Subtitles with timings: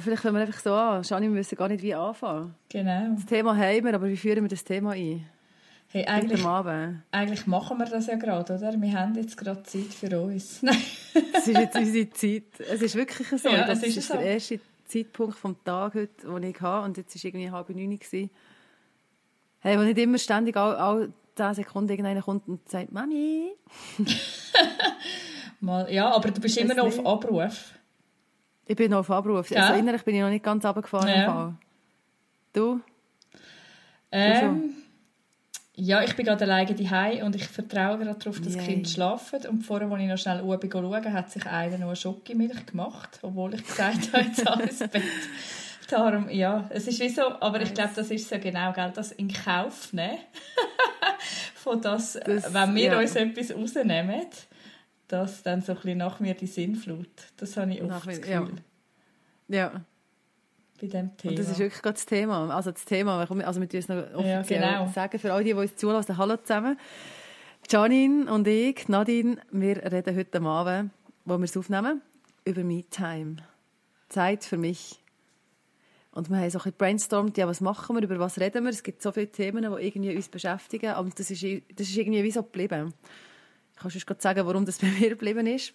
[0.00, 1.04] Vielleicht fangen wir einfach so an.
[1.04, 2.54] Shani, wir wissen gar nicht, wie anfangen.
[2.68, 3.14] Genau.
[3.14, 5.26] Das Thema haben wir, aber wie führen wir das Thema ein?
[5.92, 6.46] Hey, eigentlich,
[7.10, 8.80] eigentlich machen wir das ja gerade, oder?
[8.80, 10.62] Wir haben jetzt gerade Zeit für uns.
[10.62, 10.76] Nein.
[11.32, 12.44] Es ist jetzt unsere Zeit.
[12.60, 13.48] Es ist wirklich so.
[13.48, 14.14] Ja, das es ist ist so.
[14.14, 16.84] der erste Zeitpunkt vom Tag heute, den ich habe.
[16.84, 17.98] Und jetzt war irgendwie halb neun.
[17.98, 18.30] gewesen.
[19.58, 23.50] Hey, wo nicht immer ständig all, all 10 Sekunden irgendeiner kommt und sagt, Mami.
[25.60, 27.06] Mal, ja, aber du bist immer noch auf nicht.
[27.06, 27.74] Abruf.
[28.70, 29.50] Ich bin noch auf Abruf.
[29.50, 29.66] Ja.
[29.66, 31.08] Also innerlich bin ich noch nicht ganz runtergefahren.
[31.08, 31.54] Ja.
[32.52, 32.80] Du?
[34.12, 34.74] Ähm,
[35.74, 38.66] ja, ich bin gerade alleine daheim und ich vertraue gerade darauf, dass die Yay.
[38.66, 39.44] Kinder schlafen.
[39.48, 43.18] Und vorher, als ich noch schnell oben schaue, hat sich einer noch eine Schokimilch gemacht,
[43.22, 45.02] obwohl ich gesagt habe, jetzt alles Bett.
[45.88, 49.10] Darum, ja, es ist wie so, aber ich glaube, das ist so genau, gell, das
[49.10, 50.18] in Kauf nehmen.
[51.56, 52.98] Von das, Das- wenn wir ja.
[53.00, 54.26] uns etwas rausnehmen,
[55.12, 57.08] dass dann so ein bisschen nach mir die Sinnflut.
[57.36, 58.40] Das habe ich oft Nach das mir- ja.
[58.40, 58.58] Gefühl
[59.48, 59.84] Ja.
[60.80, 61.30] bei dem Thema.
[61.32, 62.54] Und das ist wirklich gerade das Thema.
[62.54, 64.86] Also das Thema, also wir müssen es noch offiziell genau.
[64.88, 66.78] sagen, für alle, die, die uns zulassen, hallo zusammen.
[67.68, 70.90] Janine und ich, Nadine, wir reden heute Abend,
[71.24, 72.00] wo wir es aufnehmen,
[72.44, 73.36] über Me-Time.
[74.08, 74.98] Zeit für mich.
[76.12, 78.70] Und wir haben so ein bisschen brainstormt, ja, was machen wir, über was reden wir.
[78.70, 82.24] Es gibt so viele Themen, die irgendwie uns beschäftigen, aber das ist, das ist irgendwie
[82.24, 82.92] wie so geblieben.
[83.80, 85.72] Ich kann sonst gerade sagen, warum das bei mir geblieben ist.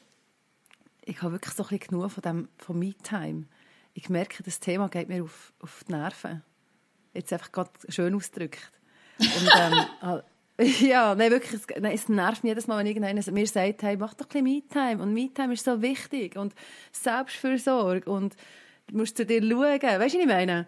[1.05, 3.45] Ich habe wirklich so ein bisschen genug von, dem, von Me-Time.
[3.95, 6.43] Ich merke, das Thema geht mir auf, auf die Nerven.
[7.15, 8.71] Jetzt einfach gerade schön ausgedrückt.
[9.17, 10.23] Und, ähm, halt-
[10.81, 13.97] ja, nein, wirklich, es, nein, es nervt mich jedes Mal, wenn irgendeiner mir sagt, hey,
[13.97, 15.01] mach doch ein bisschen Me-Time.
[15.01, 16.37] Und Me-Time ist so wichtig.
[16.37, 16.53] Und
[16.91, 18.07] Selbstfürsorge.
[18.07, 18.35] Und
[18.85, 19.81] du musst zu dir schauen.
[19.81, 20.67] Weißt du, was ich meine?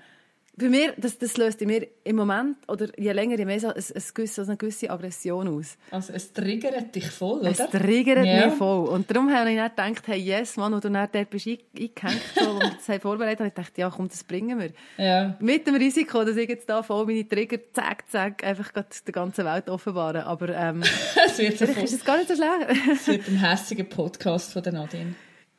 [0.59, 3.67] Bei mir, das, das löst in mir im Moment, oder je länger, je mehr, so,
[3.67, 5.77] ein, ein gewisse, eine gewisse Aggression aus.
[5.91, 7.69] Also es triggert dich voll, Es oder?
[7.79, 8.47] triggert Ja.
[8.47, 8.87] mich voll.
[8.87, 11.59] Und darum habe ich dann gedacht, hey, yes, Mann, wo du dann dort bist ein-
[11.77, 14.71] eingehängt so, und das haben vorbereitet, habe ich gedacht, ja, komm, das bringen wir.
[14.97, 15.37] Ja.
[15.39, 19.45] Mit dem Risiko, dass ich jetzt da voll meine Trigger, zack, zack, einfach der ganzen
[19.45, 20.25] Welt offenbare.
[20.25, 20.81] Aber ähm,
[21.27, 22.81] Es wird, vielleicht ist es gar nicht so schlecht.
[22.93, 25.13] es wird ein hässiger Podcast von der Nadine.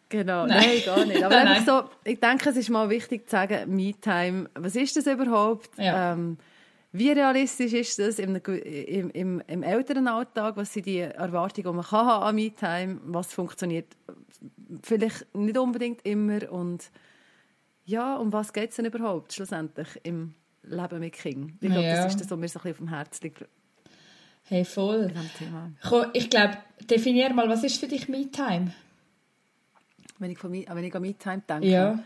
[0.09, 0.59] Genau, Nein.
[0.59, 0.83] nein.
[0.85, 1.23] gar nicht.
[1.25, 5.07] Aber einfach so, ich denke, es ist mal wichtig zu sagen, Me-Time, was ist das
[5.07, 5.71] überhaupt?
[5.79, 6.13] Ja.
[6.13, 6.39] Ähm,
[6.93, 10.57] wie realistisch ist das im, im, im, im Elternalltag?
[10.57, 13.01] Was sind die Erwartungen, die man kann haben an Me-Time?
[13.05, 13.87] Was funktioniert
[14.83, 16.51] vielleicht nicht unbedingt immer?
[16.51, 16.91] Und
[17.85, 21.59] ja, um was geht es denn überhaupt schlussendlich im Leben mit Kindern?
[21.61, 21.97] Ich glaube, Ja.
[22.05, 23.45] das ist das, was mir so ein bisschen auf dem Herzen liegt
[24.45, 25.13] Hey, voll.
[26.15, 26.57] Ich glaube,
[26.89, 28.73] definier mal, was ist für dich Me-Time?
[30.19, 31.69] Wenn ich, von wenn ich an Me-Time denke.
[31.69, 31.99] Ja.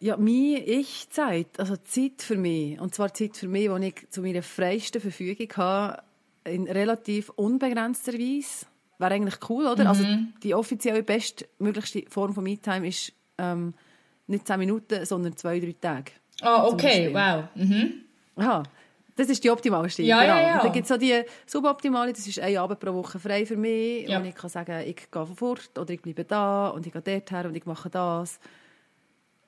[0.00, 4.20] Ja, meine Ich-Zeit, also Zeit für mich, und zwar Zeit für mich, die ich zu
[4.20, 6.02] meiner freiesten Verfügung habe,
[6.44, 8.66] in relativ unbegrenzter Weise.
[8.98, 9.88] Wäre eigentlich cool, oder?
[9.88, 10.04] Also
[10.42, 13.74] die offizielle bestmöglichste Form von Me-Time ist ähm,
[14.26, 16.12] nicht 10 Minuten, sondern zwei, drei Tage.
[16.42, 17.44] Ah, Zum okay, wow.
[17.54, 17.94] Mhm.
[18.36, 18.62] Aha,
[19.16, 20.02] das ist die optimalste.
[20.02, 20.54] Ja, ja, ja.
[20.56, 23.56] Und dann gibt es so die suboptimale, das ist ein Abend pro Woche frei für
[23.56, 24.08] mich.
[24.08, 24.18] Ja.
[24.18, 27.46] Und ich kann sagen, ich gehe fort oder ich bleibe da und ich gehe dorthin
[27.46, 28.40] und ich mache das.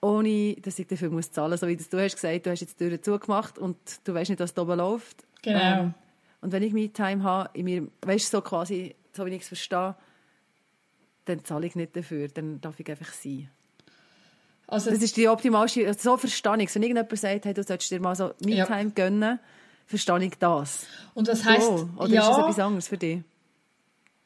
[0.01, 1.61] Ohne, dass ich dafür muss zahlen muss.
[1.61, 4.31] So wie das du hast gesagt, du hast jetzt die Türen zugemacht und du weißt
[4.31, 5.25] nicht, was da oben läuft.
[5.43, 5.59] Genau.
[5.61, 5.95] Ähm,
[6.43, 9.49] und wenn ich Me-Time habe, in mir, weißt du, so quasi, so wie ich es
[9.49, 9.97] verstehe,
[11.25, 13.51] dann zahle ich nicht dafür, dann darf ich einfach sein.
[14.69, 16.75] Also, Das ist die optimalste, so verstehe ich es.
[16.75, 19.41] Wenn irgendjemand sagt, hey, du solltest dir mal so Me-Time gönnen,
[19.87, 20.87] verstehe ich das.
[21.15, 23.23] und das heisst, so, oder ist das ja, etwas anderes für dich?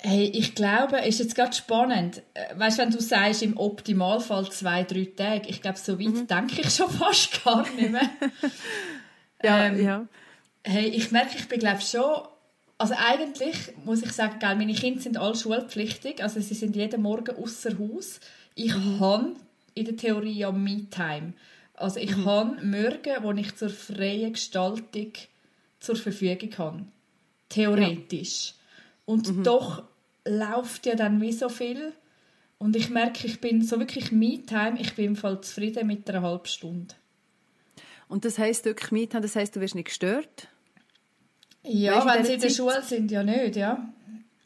[0.03, 2.23] hey, ich glaube, ist jetzt gerade spannend.
[2.35, 6.07] Äh, Weißt du, wenn du sagst, im Optimalfall zwei, drei Tage, ich glaube, so weit
[6.07, 6.27] Mhm.
[6.27, 8.01] denke ich schon fast gar nicht mehr.
[9.43, 10.07] Ja, Ähm, ja.
[10.63, 12.05] Hey, ich merke, ich bin glaube schon,
[12.77, 17.01] also eigentlich muss ich sagen, gell, meine Kinder sind alle schulpflichtig, also sie sind jeden
[17.01, 18.21] Morgen außer Haus.
[18.55, 19.01] Ich Mhm.
[19.01, 19.33] habe
[19.75, 21.33] in der Theorie ja Me-Time.
[21.73, 22.25] Also ich Mhm.
[22.27, 25.13] habe Morgen, wo ich zur freien Gestaltung
[25.81, 26.85] zur Verfügung habe.
[27.49, 28.55] Theoretisch.
[29.05, 29.43] Und Mhm.
[29.45, 29.83] doch
[30.27, 31.93] läuft ja dann wie so viel.
[32.59, 36.23] Und ich merke, ich bin so wirklich Me-Time, ich bin im Fall zufrieden mit einer
[36.23, 36.95] halben Stunde.
[38.09, 40.49] Und das heisst wirklich Me-Time, das heisst, du wirst nicht gestört?
[41.63, 43.89] Ja, in wenn sie in der Zeit- Schule sind, ja nicht, ja.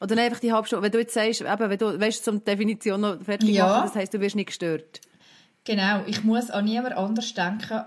[0.00, 0.82] Oder nein, einfach die halbe Stunde.
[0.84, 3.66] Wenn du jetzt sagst, eben, wenn du, weißt, zum Definition noch fertig Ja.
[3.66, 5.00] machen, das heisst, du wirst nicht gestört.
[5.64, 7.84] Genau, ich muss an niemand anders denken,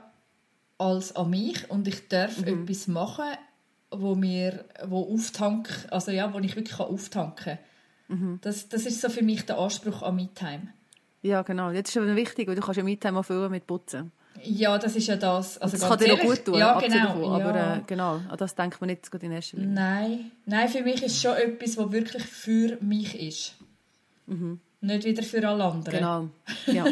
[0.77, 2.63] als an mich und ich darf mhm.
[2.63, 3.25] etwas machen,
[3.91, 7.57] wo mir wo auftank, also ja, wo ich wirklich auftanken
[8.07, 8.19] kann.
[8.19, 8.39] Mhm.
[8.41, 10.67] Das, das ist so für mich der Anspruch an Me-Time.
[11.21, 11.71] Ja, genau.
[11.71, 14.11] Das ist aber wichtig, weil du kannst ja Me-Time auch füllen mit Putzen.
[14.43, 15.57] Ja, das ist ja das.
[15.57, 17.75] Also das kann dir auch gut tun, ja, genau, davon, aber ja.
[17.77, 19.73] äh, genau, an das denkt man nicht in erster Linie.
[19.73, 23.55] Nein, Nein für mich ist schon etwas, was wirklich für mich ist.
[24.27, 24.59] Mhm.
[24.81, 25.97] Nicht wieder für alle anderen.
[25.97, 26.29] Genau,
[26.67, 26.85] ja.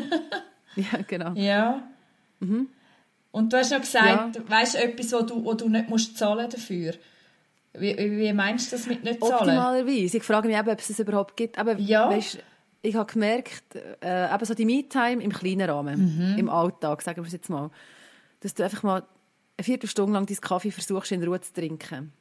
[0.75, 1.33] ja, genau.
[1.33, 1.83] Ja.
[2.39, 2.67] Mhm.
[3.35, 4.49] Und du hast noch gesagt, ja.
[4.49, 6.93] weißt du etwas, wo du, wo du nicht musst zahlen dafür?
[7.73, 9.33] Wie, wie meinst du das mit nicht zahlen?
[9.33, 10.15] Optimalerweise.
[10.15, 11.59] Ich frage mich eben, ob es das überhaupt gibt.
[11.59, 12.09] Aber, ja.
[12.09, 12.39] Weißt,
[12.81, 16.37] ich habe gemerkt, äh, eben so die Me-Time im kleinen Rahmen, mhm.
[16.37, 17.71] im Alltag, sagen wir es jetzt mal,
[18.39, 19.03] dass du einfach mal
[19.57, 22.13] eine Viertelstunde lang deinen Kaffee versuchst, in Ruhe zu trinken.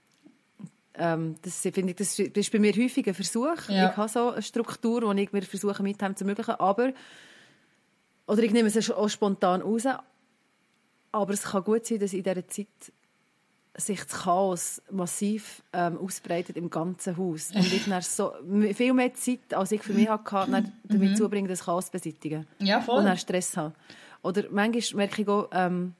[0.94, 3.68] Ähm, das, finde ich, das, ist bei mir häufig ein Versuch.
[3.68, 3.90] Ja.
[3.90, 6.92] Ich habe so eine Struktur, wo ich mir versuche, Me-Time zu ermöglichen, aber
[8.26, 9.84] oder ich nehme es auch spontan raus,
[11.14, 12.66] aber es kann gut sein, dass in dieser Zeit
[13.76, 17.50] sich das Chaos massiv ähm, ausbreitet im ganzen Haus.
[17.54, 18.32] Und ich dann so
[18.74, 21.16] viel mehr Zeit, als ich für mich hatte, dann damit mhm.
[21.16, 22.46] zubringen, das Chaos zu beseitigen.
[22.58, 22.98] Ja, voll.
[22.98, 23.74] Und dann Stress haben.
[24.22, 25.94] Oder manchmal merke ich auch, ähm,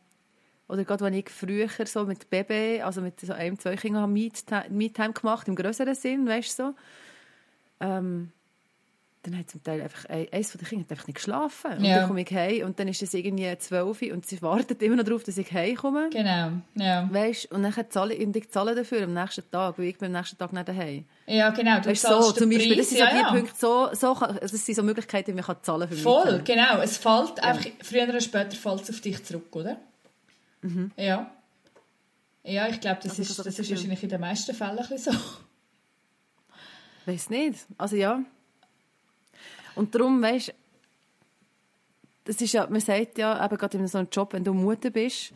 [0.69, 5.13] oder gerade wenn ich früher so mit Baby, also mit so einem, zwei Kindern, Me-Time
[5.13, 6.75] gemacht, im größeren Sinn, weißt du so,
[7.81, 8.33] ähm,
[9.27, 11.79] dann hat zum Teil einfach eins von den Kindern einfach nicht geschlafen.
[11.79, 11.99] Und ja.
[11.99, 15.05] dann komme ich heim und dann ist es irgendwie zwölf und sie wartet immer noch
[15.05, 16.11] darauf, dass ich heimkomme.
[16.11, 17.09] Genau, ja.
[17.11, 20.21] Weißt, und dann zahle ich, ich zahle dafür am nächsten Tag, weil ich bin am
[20.21, 21.05] nächsten Tag nicht daheim.
[21.27, 21.81] Ja, genau.
[21.81, 23.39] Du weißt, so, zum Beispiel, das sind so ja, die.
[23.39, 25.99] Punkte, so, so das sind so Möglichkeiten, wie man zahlen kann.
[25.99, 26.79] Voll, genau.
[26.83, 29.79] Es fällt einfach, früher oder später fällt es auf dich zurück, oder?
[30.63, 30.91] Mhm.
[30.97, 31.31] Ja.
[32.45, 35.11] Ja, ich glaube, das, also, ist, das, das ist wahrscheinlich in den meisten Fällen so.
[37.07, 37.67] Weiß nicht.
[37.79, 38.23] Also ja.
[39.75, 40.55] Und darum, weißt
[42.25, 44.91] das ist ja, man sagt ja, eben gerade in so einem Job, wenn du Mutter
[44.91, 45.33] bist,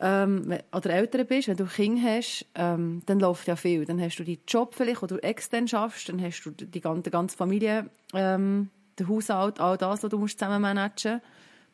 [0.00, 3.84] ähm, oder Eltern bist, wenn du Kinder hast, ähm, dann läuft ja viel.
[3.84, 7.10] Dann hast du deinen Job vielleicht, wo du extern schaffst, dann hast du die ganze,
[7.10, 11.24] ganze Familie, ähm, den Haushalt, all das, was du musst zusammen managen musst.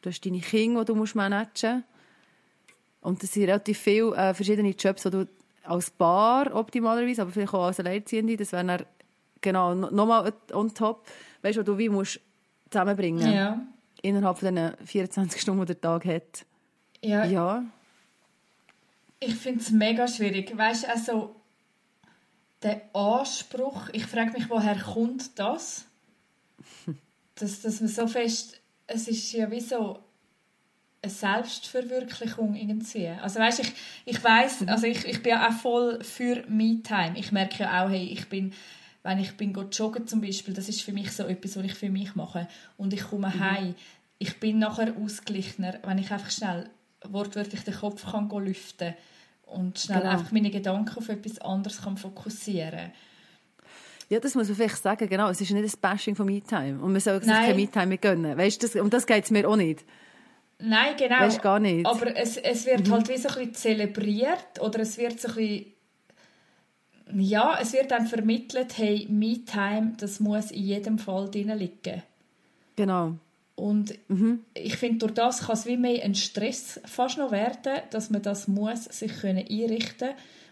[0.02, 1.84] Du hast deine Kinder, die du musst managen musst.
[3.00, 5.28] Und das sind relativ viele äh, verschiedene Jobs, die du
[5.64, 8.86] als Paar optimalerweise, aber vielleicht auch als Alleinziehende, das wäre
[9.40, 11.06] genau nochmal on top
[11.42, 12.20] weißt du, du wie musst
[12.70, 13.60] zusammenbringen ja.
[14.02, 16.44] innerhalb von den 24 Stunden, die der Tag hat.
[17.02, 17.24] Ja.
[17.24, 17.64] ja.
[19.20, 20.56] Ich finde es mega schwierig.
[20.56, 21.36] Weißt du, also
[22.62, 25.86] der Anspruch, ich frage mich, woher kommt das?
[27.36, 30.00] dass, dass man so fest, es ist ja wie so
[31.00, 33.08] eine Selbstverwirklichung irgendwie.
[33.08, 33.72] Also weißt, ich,
[34.04, 37.14] ich weiß, also ich, ich bin ja auch voll für Me-Time.
[37.16, 38.52] Ich merke ja auch, hey, ich bin
[39.02, 41.90] wenn ich bin joggen zum Beispiel, das ist für mich so etwas, was ich für
[41.90, 42.48] mich mache.
[42.76, 43.40] Und ich komme mhm.
[43.40, 43.74] heim,
[44.18, 46.68] ich bin nachher ausgeglichener, wenn ich einfach schnell
[47.08, 48.94] wortwörtlich den Kopf kann lüften
[49.46, 50.12] und schnell genau.
[50.12, 52.92] einfach meine Gedanken auf etwas anderes kann fokussieren
[54.10, 55.28] ja, das muss man vielleicht sagen, genau.
[55.28, 56.80] Es ist nicht ein Bashing von Me-Time.
[56.82, 58.38] Und man soll sich kein Me-Time mehr gönnen.
[58.38, 59.84] Weißt, das, um das geht es mir auch nicht.
[60.58, 61.20] Nein, genau.
[61.20, 61.86] Weißt, gar nicht.
[61.86, 62.92] Aber es, es wird mhm.
[62.92, 65.66] halt wie so ein bisschen zelebriert oder es wird so ein bisschen
[67.16, 72.02] ja, es wird dann vermittelt, hey, Me-Time, das muss in jedem Fall drin liegen.
[72.76, 73.14] Genau.
[73.54, 74.44] Und mhm.
[74.54, 78.22] ich finde, durch das kann es wie mehr ein Stress fast noch werden, dass man
[78.22, 80.10] das muss sich können einrichten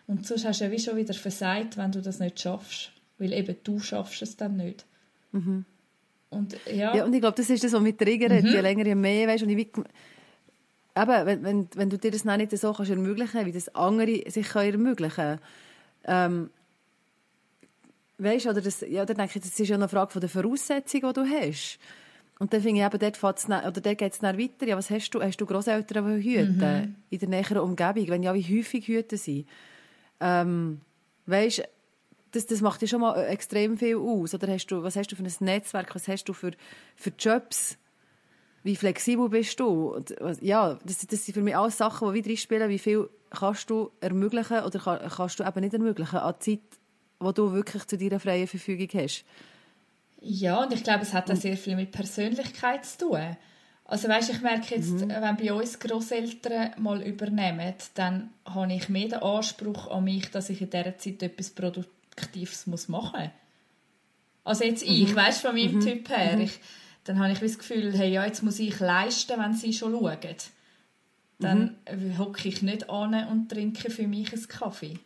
[0.09, 2.91] Und sonst hast du ja wie schon wieder versagt, wenn du das nicht schaffst.
[3.19, 4.85] Weil eben du schaffst es dann nicht.
[5.31, 5.65] Mhm.
[6.31, 6.97] Und, ja.
[6.97, 8.49] ja, und ich glaube, das ist das, was mit triggert, mhm.
[8.49, 9.69] je länger, je mehr, weißt, und ich
[10.97, 14.49] eben, wenn, wenn, wenn du dir das nicht so kannst ermöglichen wie das andere sich
[14.49, 15.41] können ermöglichen können,
[16.07, 16.51] ähm,
[18.19, 21.03] weißt, oder das, ja, dann denke ich, das ist ja eine Frage von der Voraussetzung,
[21.03, 21.79] die du hast.
[22.39, 24.67] Und dann finde ich eben, dort, oder dort geht es dann weiter.
[24.67, 25.23] Ja, was hast du?
[25.23, 26.59] Hast du Großeltern, die hüten?
[26.59, 26.95] Mhm.
[27.09, 28.09] In der näheren Umgebung?
[28.09, 29.47] Wenn ja, wie häufig hüten sie?
[30.21, 30.81] Ähm,
[31.25, 31.63] weißt,
[32.33, 34.35] das, das macht dir schon mal extrem viel aus.
[34.35, 35.95] Oder hast du, was hast du für ein Netzwerk?
[35.95, 36.53] Was hast du für,
[36.95, 37.79] für Jobs?
[38.67, 39.97] Wie flexibel bist du?
[40.41, 42.69] Ja, das, das sind für mich alles Sachen, die wieder spielen.
[42.69, 46.59] Wie viel kannst du ermöglichen oder kann, kannst du eben nicht ermöglichen an Zeit,
[47.23, 49.25] die du wirklich zu deiner freien Verfügung hast?
[50.21, 53.37] Ja, und ich glaube, es hat auch sehr viel mit Persönlichkeit zu tun.
[53.85, 55.11] Also weißt, ich merke jetzt, mhm.
[55.11, 60.51] wenn bei uns Großeltern mal übernehmen, dann habe ich mehr den Anspruch an mich, dass
[60.51, 63.31] ich in dieser Zeit etwas Produktives machen muss.
[64.43, 64.93] Also jetzt mhm.
[64.93, 65.81] ich, weißt von meinem mhm.
[65.83, 66.43] Typ her, mhm.
[66.43, 66.59] ich,
[67.07, 70.19] dann habe ich das Gefühl, hey, ja, jetzt muss ich leisten, wenn sie schon schauen
[71.39, 72.19] dann mhm.
[72.19, 74.99] hocke ich nicht an und trinke für mich einen Kaffee.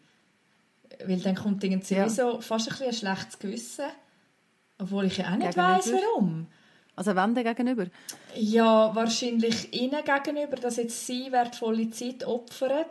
[1.04, 2.08] Weil dann kommt irgendwie ja.
[2.08, 3.86] so fast ein, ein schlechtes Gewissen.
[4.78, 6.46] Obwohl ich ja auch nicht weiss, warum.
[6.96, 7.86] Also wem denn gegenüber?
[8.34, 12.86] Ja, wahrscheinlich ihnen gegenüber, dass jetzt sie wertvolle Zeit opfern.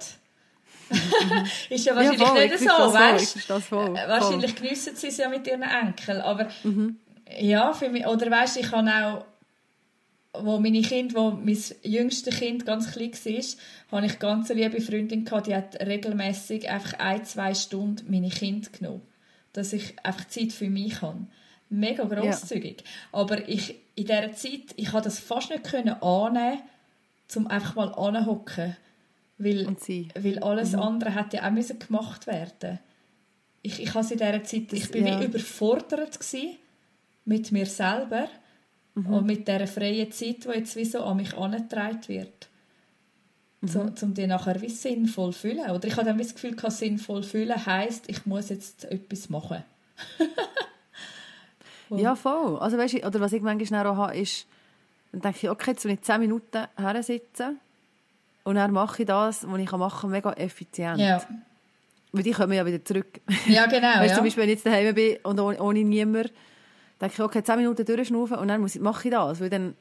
[1.69, 4.95] ist ja wahrscheinlich Ja, voll, nicht ich so, das voll, weißt voll, Äh, Wahrscheinlich geniessen
[4.95, 6.97] sie es ja mit ihren Enkeln, aber Mhm.
[7.38, 9.25] Ja, für mich, oder weißt ich habe auch,
[10.33, 14.81] wo meine Kinder, wo mein jüngstes Kind ganz klein war, habe ich ganz eine liebe
[14.81, 19.01] Freundin gehabt, die hat regelmäßig einfach ein, zwei Stunden meine Kinder genommen,
[19.53, 21.25] dass ich einfach Zeit für mich habe.
[21.69, 22.83] Mega grosszügig.
[23.12, 26.62] Aber ich, in dieser Zeit, ich konnte das fast nicht können annehmen,
[27.36, 28.75] um einfach mal anzuhocken.
[29.38, 29.67] Weil,
[30.15, 30.79] weil alles Mhm.
[30.79, 32.79] andere hätte ja auch müssen gemacht werden
[33.62, 35.19] Ich, ich habe in dieser Zeit, ich bin ja.
[35.19, 36.57] wie überfordert gewesen
[37.29, 38.27] mit mir selber
[38.95, 39.13] Mhm.
[39.13, 42.50] und mit dieser freien Zeit, die jetzt wie so an mich angetragen wird.
[43.62, 43.93] Mhm.
[44.01, 45.69] Um die nachher wie sinnvoll zu fühlen.
[45.69, 49.63] Oder ich habe dann das Gefühl, gehabt, sinnvoll fühlen heisst, ich muss jetzt etwas machen.
[51.91, 52.57] Ja, voll.
[52.59, 54.45] Also, weißt du, oder was ich manchmal auch habe, ist,
[55.12, 57.59] dann denke ich, okay, jetzt will ich 10 Minuten her sitzen
[58.43, 61.00] und dann mache ich das, was ich machen kann, mega effizient.
[61.00, 61.19] Ja,
[62.12, 63.19] Weil die kommen ja wieder zurück.
[63.48, 63.88] ja genau.
[63.95, 64.15] Weißt du, ja.
[64.15, 66.31] zum Beispiel, wenn ich jetzt daheim bin und ohne, ohne niemand,
[67.01, 69.75] denke ich, okay, 10 Minuten durchschnaufen und dann muss ich, mache ich das, weil dann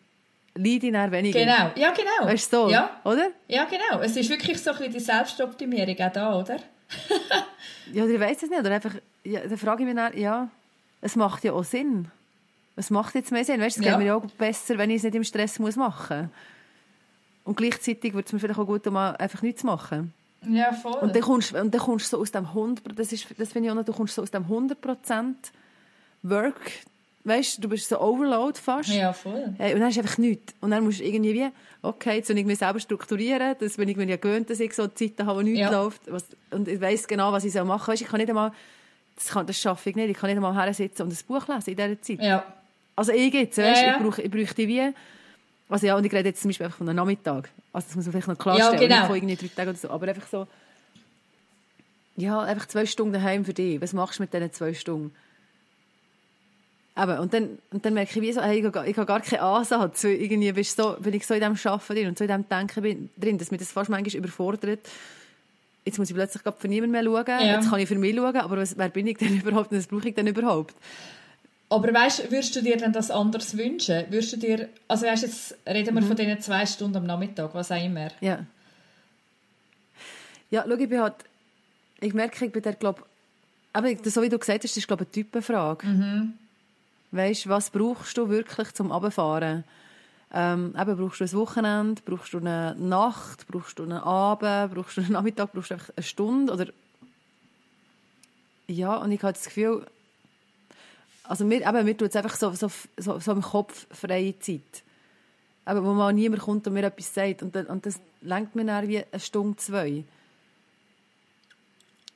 [0.54, 1.38] leide ich dann weniger.
[1.40, 2.30] Genau, ja genau.
[2.30, 3.28] Weißt du, so, Ja, oder?
[3.48, 4.00] ja genau.
[4.02, 6.56] Es ist wirklich so ein bisschen die Selbstoptimierung auch da, oder?
[7.92, 8.60] Ja, oder ich weiss es nicht.
[8.60, 8.94] Oder einfach,
[9.24, 10.48] ja, dann frage ich mich dann, ja,
[11.00, 12.10] es macht ja auch Sinn.
[12.76, 13.60] Es macht jetzt mehr Sinn.
[13.60, 13.92] Weißt, es Ja.
[13.92, 16.30] geht mir ja auch besser, wenn ich es nicht im Stress muss machen muss.
[17.44, 20.12] Und gleichzeitig würde es mir vielleicht auch gut, um mal einfach nichts zu machen.
[20.46, 20.92] Ja, voll.
[21.00, 23.66] Und dann kommst, und dann kommst du so aus dem 100, das, ist, das finde
[23.68, 25.34] ich auch noch, du kommst so aus dem 100%
[26.22, 26.70] Work,
[27.28, 28.88] weißt du, bist so Overload fast.
[28.90, 29.54] ja, voll.
[29.58, 30.54] Hey, und dann ist einfach nichts.
[30.60, 31.48] Und dann musst du irgendwie wie,
[31.82, 34.74] okay, jetzt will ich mich selber strukturieren, das bin ich mir ja gewöhnt, dass ich
[34.74, 35.70] so Zeiten habe, wo nichts Ja.
[35.70, 36.02] läuft.
[36.10, 37.92] Was, und ich weiss genau, was ich machen soll.
[37.92, 38.52] Weißt, ich kann nicht einmal,
[39.14, 41.46] das, kann, das schaffe ich nicht, ich kann nicht einmal her sitzen und ein Buch
[41.48, 42.22] lesen in dieser Zeit.
[42.22, 42.44] Ja,
[42.96, 43.96] Also ich jetzt, weißt, Ja, ja.
[43.98, 44.92] ich, brauche, ich bräuchte wie,
[45.68, 47.50] also ja, und ich rede jetzt zum Beispiel einfach von einem Nachmittag.
[47.72, 48.96] Also das muss man vielleicht noch klarstellen, Ja, genau.
[48.96, 50.46] nicht von irgendwie drei Tagen oder so, aber einfach so,
[52.16, 53.80] ja, einfach zwei Stunden daheim für dich.
[53.80, 55.14] Was machst du mit diesen zwei Stunden?
[56.98, 59.06] Aber, und dann, und dann merke ich, wie so, hey, ich, habe, gar- ich habe
[59.06, 60.02] gar keinen Ansatz.
[60.02, 62.48] weil Irgendwie bist so, bin ich so in diesem Arbeiten drin und so in diesem
[62.48, 64.80] Denken bin, drin, dass mich das fast manchmal überfordert.
[65.84, 67.24] Jetzt muss ich plötzlich gerade für niemanden mehr schauen.
[67.46, 67.54] Ja.
[67.54, 69.86] Jetzt kann ich für mich schauen, aber was, wer bin ich denn überhaupt und was
[69.86, 70.74] brauche ich denn überhaupt?
[71.70, 74.04] Aber weißt, würdest du dir denn das anders wünschen?
[74.10, 76.00] Würdest du dir, also weißt, jetzt reden Mhm.
[76.00, 78.08] wir von diesen zwei Stunden am Nachmittag, was auch immer.
[78.20, 78.44] Ja.
[80.50, 81.14] Ja, schau, ich bin halt,
[82.00, 83.02] ich merke, ich bin der, glaube
[83.72, 85.86] aber so wie du gesagt hast, ist, glaube ich, eine Typenfrage.
[87.10, 89.64] Weißt du, was brauchst du wirklich zum Abfahren?
[90.32, 94.98] Ähm, eben, brauchst du ein Wochenende, brauchst du eine Nacht, brauchst du einen Abend, brauchst
[94.98, 96.66] du einen Nachmittag, brauchst du einfach eine Stunde oder
[98.66, 99.86] ja, und ich habe das Gefühl,
[101.24, 104.82] also mir, eben, mir tut es einfach so, so, so, so im Kopf freie Zeit.
[105.64, 107.42] Aber wo mal niemand kommt und mir etwas sagt.
[107.42, 110.04] Und, und das lenkt mir dann wie eine Stunde, zwei.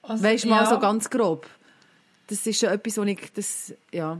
[0.02, 0.70] Also, Weißt du, mal ja.
[0.70, 1.46] so ganz grob.
[2.28, 4.18] Das ist schon etwas, wo ich, das, ja,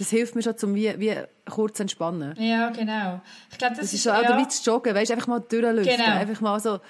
[0.00, 1.14] das hilft mir schon, zum wie, wie
[1.48, 2.34] kurz zu entspannen.
[2.42, 3.20] Ja, genau.
[3.52, 4.48] Ich glaube, das, Das ist schon auch ja, ja.
[4.48, 5.96] zu joggen, weißt einfach mal durchlüften.
[5.96, 6.16] Genau.
[6.18, 6.80] Einfach mal so,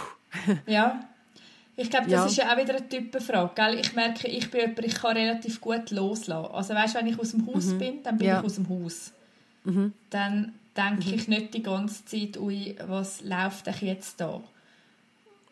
[0.66, 1.00] Ja.
[1.78, 2.26] Ich glaube, das Ja.
[2.26, 3.50] ist ja auch wieder eine Typenfrage.
[3.54, 3.78] Gell?
[3.80, 6.50] Ich merke, ich bin jemand, ich kann relativ gut loslassen.
[6.54, 8.32] Also weißt, wenn ich aus dem Haus bin, dann bin Mhm.
[8.32, 8.34] Ja.
[8.34, 8.40] Mhm.
[8.40, 9.12] ich aus dem Haus.
[10.10, 14.40] Dann denke ich nicht die ganze Zeit, ui, was läuft denn jetzt da?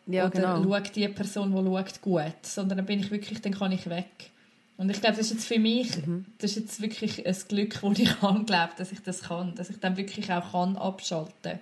[0.07, 0.63] ja, Oder genau.
[0.63, 2.33] schaut die Person, die schaut, gut.
[2.43, 4.31] Sondern dann bin ich wirklich, dann kann ich weg.
[4.77, 6.25] Und ich glaube, das ist jetzt für mich, Mhm.
[6.39, 9.55] das ist jetzt wirklich ein Glück, das ich habe, glaube, dass ich das kann.
[9.55, 11.59] Dass ich dann wirklich auch kann abschalten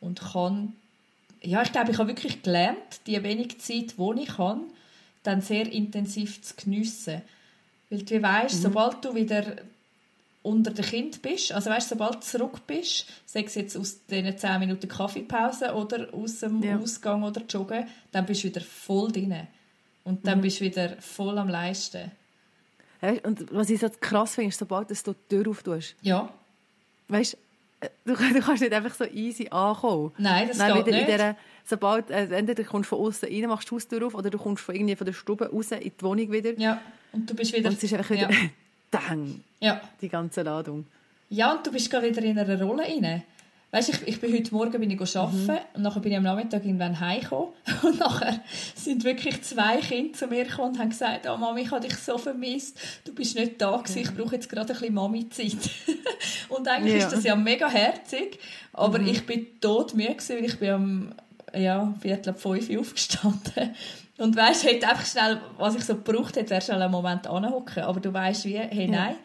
[0.00, 0.72] Und kann,
[1.42, 4.62] ja, ich glaube, ich habe wirklich gelernt, die wenig Zeit, die ich habe,
[5.22, 7.20] dann sehr intensiv zu geniessen.
[7.90, 9.56] Weil du weißt, sobald du wieder
[10.42, 14.36] unter dem Kind bist, also weißt, sobald du zurück bist, sei es jetzt aus diesen
[14.38, 16.78] 10 Minuten Kaffeepause oder aus dem Ja.
[16.78, 19.34] Ausgang oder Joggen, dann bist du wieder voll drin.
[20.06, 22.12] Und dann bist du wieder voll am Leisten.
[23.24, 26.32] Und was ich so krass finde, ist, sobald dass du die Tür auftust, Ja,
[27.08, 27.36] weißt
[27.80, 30.12] äh, du, du kannst nicht einfach so easy ankommen.
[30.18, 31.08] nein, das Dann geht nicht.
[31.08, 34.38] dieser, sobald, äh, entweder du kommst von außen rein, machst die Haustür auf, oder du
[34.38, 36.58] kommst von, irgendwie von der Stube raus in die Wohnung wieder.
[36.58, 36.80] Ja,
[37.12, 37.68] und du bist wieder...
[37.68, 38.38] Und es ist einfach wieder, Ja,
[38.92, 39.80] dang, ja.
[40.00, 40.86] die ganze Ladung.
[41.28, 43.24] ja und du bist gerade wieder in einer Rolle rein.
[43.76, 45.58] Weißt, ich, ich bin heute Morgen bin ich arbeiten Mhm.
[45.74, 47.50] und nachher bin ich am Nachmittag irgendwann heimgekommen
[47.82, 48.40] und nachher
[48.74, 51.94] sind wirklich zwei Kinder zu mir gekommen und haben gesagt, oh Mami, ich habe dich
[51.98, 55.58] so vermisst, du bist nicht da gewesen, ich brauche jetzt gerade ein bisschen Mami-Zeit.
[56.48, 57.00] und eigentlich Ja.
[57.00, 57.04] Mhm.
[57.04, 58.38] ist das ja mega herzig,
[58.72, 61.14] aber ich bin todmüde gewesen, weil ich bin am
[61.54, 63.74] ja, Viertel ab fünf aufgestanden.
[64.16, 67.82] Und weißt, hätte einfach schnell, was ich so gebraucht hätte, wäre schnell einen Moment anhocken.
[67.82, 69.16] Aber du weißt wie, hey, nein,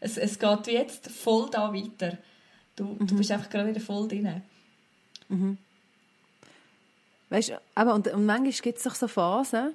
[0.00, 2.18] Es, es geht jetzt voll da weiter.
[2.76, 3.06] Du, mhm.
[3.06, 4.42] du bist einfach gerade wieder voll drin.
[5.28, 5.58] Mhm.
[7.30, 9.72] Weißt du, aber und, und manchmal gibt es doch so Phasen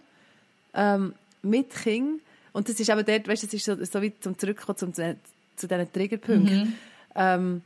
[0.74, 2.22] ähm, mit Kindern,
[2.58, 4.92] und das ist eben dort, weißt du, das ist so, so wie zum Zurückkommen zum,
[4.92, 6.74] zu diesen Triggerpunkten, mhm.
[7.16, 7.62] ähm,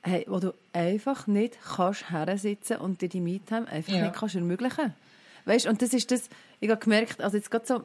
[0.00, 4.04] hey, wo du einfach nicht kannst hersitzen und dir die Meetime einfach ja.
[4.04, 4.94] nicht kannst ermöglichen.
[5.44, 6.30] Weißt und das ist das,
[6.60, 7.82] ich habe gemerkt, also jetzt gerade so,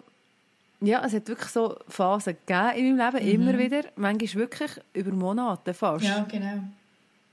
[0.86, 3.32] ja, es hat wirklich so Phasen gegeben in meinem Leben, mhm.
[3.34, 6.06] immer wieder, manchmal wirklich über Monate fast.
[6.06, 6.64] Ja, genau.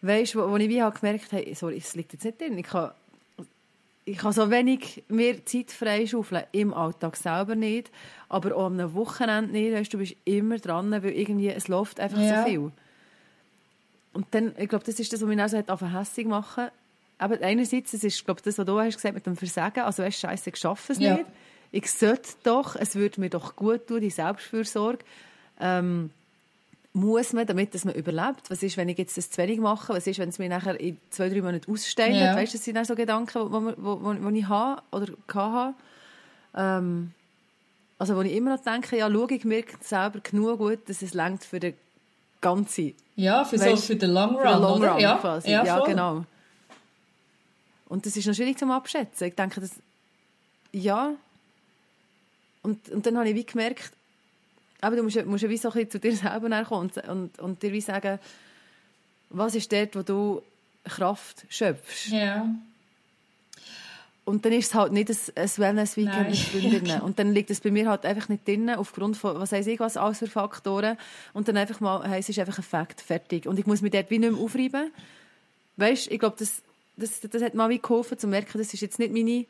[0.00, 2.58] Weißt du, wo, wo ich wie habe gemerkt habe, sorry, es liegt jetzt nicht drin,
[2.58, 2.92] ich kann
[4.04, 7.90] ich kann so wenig mehr Zeit freischaufeln, im Alltag selber nicht,
[8.28, 12.20] aber auch am Wochenende nicht, weißt, du bist immer dran, weil irgendwie, es läuft einfach
[12.20, 12.42] ja.
[12.42, 12.72] so viel.
[14.12, 16.70] Und dann, ich glaube, das ist das, was mich auch so hat machen
[17.22, 20.18] aber einerseits, das ist, glaube das, was du hast gesagt mit dem Versagen, also weißt,
[20.18, 21.14] scheiße, ich schaffe es ja.
[21.14, 21.26] nicht.
[21.72, 25.04] Ich sollte doch, es würde mir doch gut tun, die Selbstfürsorge.
[25.58, 26.10] Ähm,
[26.92, 28.50] muss man, damit dass man überlebt?
[28.50, 29.94] Was ist, wenn ich jetzt das zu wenig mache?
[29.94, 32.16] Was ist, wenn es mir nachher in zwei, drei Monaten aussteigen?
[32.16, 32.36] Ja.
[32.36, 35.74] Weißt du, das sind auch so Gedanken, die ich habe oder hatte.
[36.54, 37.12] Ähm,
[37.98, 41.14] also, wo ich immer noch denke, ja, schau, ich mir selber genug gut, dass es
[41.14, 41.74] längt für den
[42.42, 42.94] ganzen.
[43.16, 44.92] Ja, für, weißt, so, für den Long Run, Long oder?
[44.92, 45.50] Run ja, quasi.
[45.50, 46.24] Ja, ja genau.
[47.88, 49.28] Und das ist noch schwierig zum Abschätzen.
[49.28, 49.70] Ich denke, das,
[50.72, 51.12] ja.
[52.62, 53.92] Und, und dann habe ich wie gemerkt,
[54.80, 57.62] aber du musst, musst ja wie so ein zu dir selber kommen und, und, und
[57.62, 58.18] dir wie sagen,
[59.30, 60.42] was ist dort, wo du
[60.84, 62.08] Kraft schöpfst.
[62.08, 62.48] Ja.
[64.24, 67.00] Und dann ist es halt nicht ein, ein Wellness-Weekend mit Freundinnen.
[67.00, 69.80] Und dann liegt es bei mir halt einfach nicht drin, aufgrund von, was weiß ich,
[69.80, 70.96] was alles für Faktoren.
[71.32, 73.46] Und dann einfach mal, hey, es ist einfach ein Fakt, fertig.
[73.46, 74.92] Und ich muss mich dort wie nicht mehr aufreiben.
[75.76, 76.62] Weißt, ich glaube, das,
[76.96, 79.44] das, das hat mir wie geholfen, zu merken, das ist jetzt nicht meine,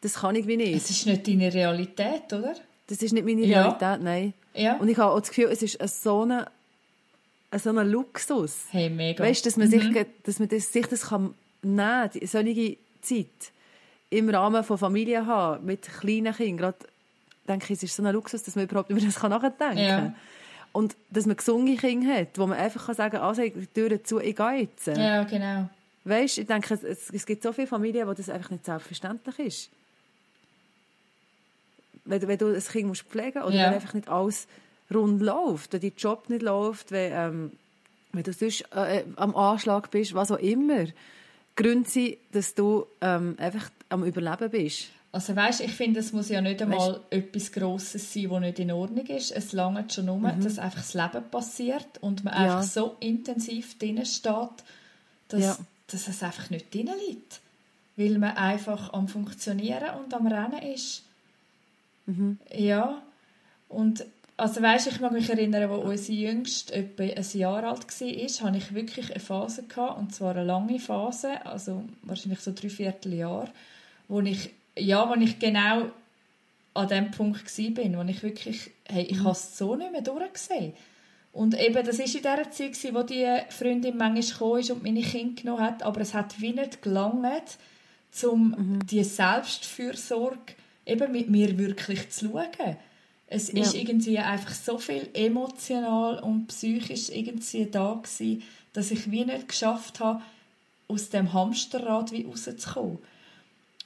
[0.00, 0.74] das kann ich wie nicht.
[0.74, 2.54] Es ist nicht deine Realität, oder?
[2.86, 3.98] Das ist nicht meine Realität, ja.
[3.98, 4.32] nein.
[4.54, 4.76] Ja.
[4.76, 6.44] Und ich habe auch das Gefühl, es ist so ein
[7.56, 8.66] so ein Luxus.
[8.70, 9.24] Hey, mega.
[9.24, 9.70] Weißt, dass man, mhm.
[9.70, 13.52] sich, dass man das, sich das kann nehmen kann, solche Zeit
[14.10, 16.56] im Rahmen von Familie haben, mit kleinen Kindern.
[16.58, 16.78] Gerade
[17.48, 19.78] denke ich, es ist so ein Luxus, dass man überhaupt über das nachdenken kann.
[19.78, 20.14] Ja.
[20.72, 24.04] Und dass man gesunde Kinder hat, wo man einfach kann sagen kann, also, ich Tür
[24.04, 24.86] zu, ich gehe jetzt.
[24.86, 25.70] Ja, genau.
[26.04, 29.70] Weißt, ich denke, es, es gibt so viele Familien, wo das einfach nicht selbstverständlich ist
[32.08, 33.66] wenn, wenn du ein Kind musst pflegen oder ja.
[33.66, 34.46] wenn einfach nicht alles
[34.92, 37.52] rund läuft, wenn dein Job nicht läuft, wenn, ähm,
[38.12, 40.86] wenn du sonst äh, am Anschlag bist, was auch immer.
[41.56, 44.90] Gründe sind, dass du ähm, einfach am Überleben bist.
[45.10, 48.58] Also weißt, ich finde, es muss ja nicht einmal weißt, etwas Grosses sein, das nicht
[48.58, 49.32] in Ordnung ist.
[49.32, 50.42] Es langt schon um, mhm.
[50.42, 52.58] dass einfach das Leben passiert und man ja.
[52.58, 54.50] einfach so intensiv drin steht,
[55.28, 55.58] dass, ja.
[55.86, 57.40] dass es einfach nicht drin liegt.
[57.96, 61.02] Weil man einfach am Funktionieren und am Rennen ist.
[62.08, 62.38] Mhm.
[62.50, 63.02] Ja,
[63.68, 64.04] und
[64.38, 68.58] also weißt, ich mag mich erinnern, als unsere Jüngste etwa ein Jahr alt war, hatte
[68.58, 73.48] ich wirklich eine Phase gehabt, und zwar eine lange Phase, also wahrscheinlich so drei Vierteljahr,
[74.06, 75.90] wo ich, ja, wo ich genau
[76.72, 79.24] an dem Punkt war, wo ich wirklich, hey, ich mhm.
[79.24, 80.72] habe es so nicht mehr durchgesehen.
[81.32, 85.42] Und eben, das war in der Zeit, wo die Freundin manchmal ist und meine Kinder
[85.42, 87.58] genommen hat, aber es hat wie nicht gelangt,
[88.22, 88.86] um mhm.
[88.86, 90.54] die Selbstfürsorge
[90.88, 92.76] eben mit mir wirklich zu schauen.
[93.26, 93.62] Es ja.
[93.62, 99.48] ist irgendwie einfach so viel emotional und psychisch irgendwie da gewesen, dass ich wie nicht
[99.48, 100.22] geschafft habe,
[100.88, 102.98] aus dem Hamsterrad wie rauszukommen.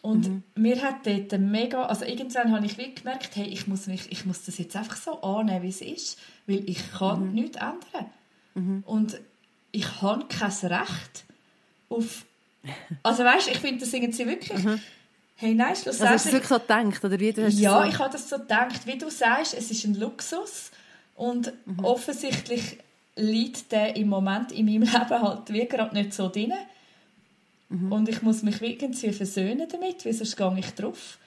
[0.01, 0.43] Und mhm.
[0.55, 4.25] mir hat dort mega, also irgendwann habe ich wie gemerkt, hey, ich muss, mich, ich
[4.27, 7.35] muss das jetzt einfach so annehmen, wie es ist, weil ich kann mhm.
[7.35, 8.11] nichts ändern.
[8.55, 8.83] Mhm.
[8.85, 9.21] Und
[9.71, 11.25] ich habe kein Recht
[11.89, 12.25] auf,
[13.03, 14.81] also weißt, ich finde das irgendwie wirklich, mhm.
[15.43, 16.03] Hey, nein, schlussendlich...
[16.03, 17.33] Also hast du wirklich so gedacht, oder wie?
[17.33, 17.89] Du ja, so...
[17.89, 18.87] ich habe das so gedacht.
[18.87, 20.71] Wie du sagst, es ist ein Luxus
[21.17, 21.85] und mhm.
[21.85, 22.79] offensichtlich
[23.17, 26.53] liegt der im Moment in meinem Leben halt wie gerade nicht so drin.
[27.71, 27.91] Mhm.
[27.91, 31.19] Und ich muss mich irgendwie versöhnen damit, weil sonst gehe ich drauf.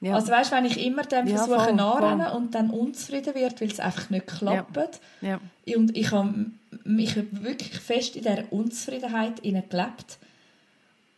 [0.00, 0.16] Ja.
[0.16, 3.78] Also weißt, wenn ich immer dem ja, versuche nachrennen und dann unzufrieden wird, weil es
[3.78, 5.00] einfach nicht klappt.
[5.20, 5.38] Ja.
[5.66, 5.76] Ja.
[5.76, 6.46] Und ich habe
[6.82, 10.18] mich wirklich fest in dieser Unzufriedenheit gelebt.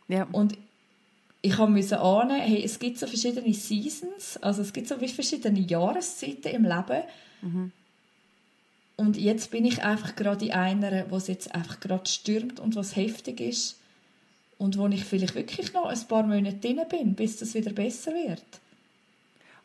[0.09, 0.27] Ja.
[0.31, 0.57] Und
[1.45, 5.59] ich musste ahnen, hey, es gibt so verschiedene Seasons, also es gibt so wie verschiedene
[5.59, 7.03] Jahreszeiten im Leben.
[7.41, 7.71] Mhm.
[8.95, 12.77] Und jetzt bin ich einfach gerade in einer, wo es jetzt einfach gerade stürmt und
[12.77, 13.77] was heftig ist
[14.57, 18.13] und wo ich vielleicht wirklich noch ein paar Monate drin bin, bis das wieder besser
[18.13, 18.45] wird.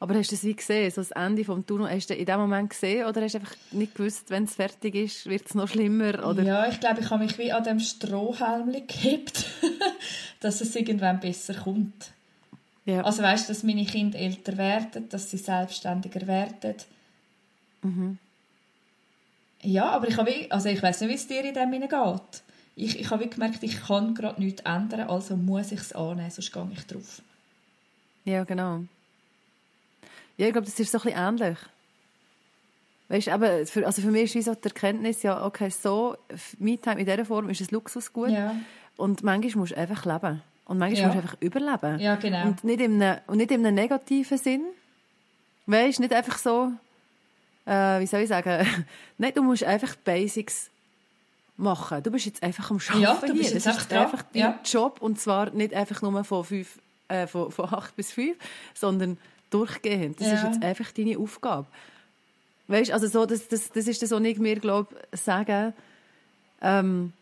[0.00, 2.38] Aber hast du es wie gesehen, so das Ende des Tunnel, hast du in dem
[2.38, 5.68] Moment gesehen oder hast du einfach nicht gewusst, wenn es fertig ist, wird es noch
[5.68, 6.24] schlimmer?
[6.24, 6.42] Oder?
[6.44, 9.46] Ja, ich glaube, ich habe mich wie an dem Strohhalm gehabt,
[10.40, 12.12] dass es irgendwann besser kommt.
[12.84, 13.02] Ja.
[13.02, 16.76] Also weißt du, dass meine Kinder älter werden, dass sie selbstständiger werden.
[17.82, 18.18] Mhm.
[19.62, 22.42] Ja, aber ich habe, also ich weiß nicht, wie es dir in dem geht.
[22.76, 26.52] Ich, ich habe gemerkt, ich kann gerade nichts ändern, also muss ich es annehmen, sonst
[26.52, 27.20] gehe ich drauf.
[28.24, 28.84] Ja, genau.
[30.38, 31.58] Ja, ich glaube, das ist so ein bisschen ähnlich.
[33.08, 36.16] Weißt du, für, also für mich ist so die Erkenntnis, ja, okay, so,
[36.58, 38.30] Me-Time in dieser Form ist ein Luxusgut.
[38.30, 38.54] Ja.
[38.96, 40.42] Und manchmal musst du einfach leben.
[40.66, 41.06] Und manchmal ja.
[41.06, 41.98] musst du einfach überleben.
[42.00, 42.46] Ja, genau.
[42.46, 44.62] Und nicht in einem, und nicht in einem negativen Sinn.
[45.66, 46.70] Weißt du, nicht einfach so,
[47.66, 48.66] äh, wie soll ich sagen,
[49.18, 50.70] nein, du musst einfach Basics
[51.56, 52.02] machen.
[52.02, 53.54] Du bist jetzt einfach am Arbeiten ja, du bist hier.
[53.54, 54.60] Jetzt das ist einfach dein ja.
[54.64, 58.36] Job und zwar nicht einfach nur von, fünf, äh, von, von acht bis fünf,
[58.74, 59.18] sondern
[59.50, 60.20] durchgehend.
[60.20, 60.34] Das ja.
[60.34, 61.66] ist jetzt einfach deine Aufgabe.
[62.68, 65.72] Weißt, also so, das, das, das ist das, was ich mir glaube sagen,
[66.60, 67.12] ähm,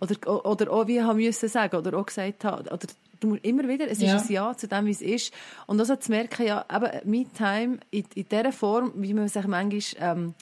[0.00, 2.86] oder, oder auch wie haben müssen sagen oder auch gesagt haben, oder
[3.20, 4.18] du musst immer wieder, es ist ja.
[4.18, 5.32] ein Ja zu dem, wie es ist.
[5.66, 9.46] Und auch so zu merken, ja, eben Me-Time in, in dieser Form, wie man sich
[9.46, 10.34] manchmal ähm,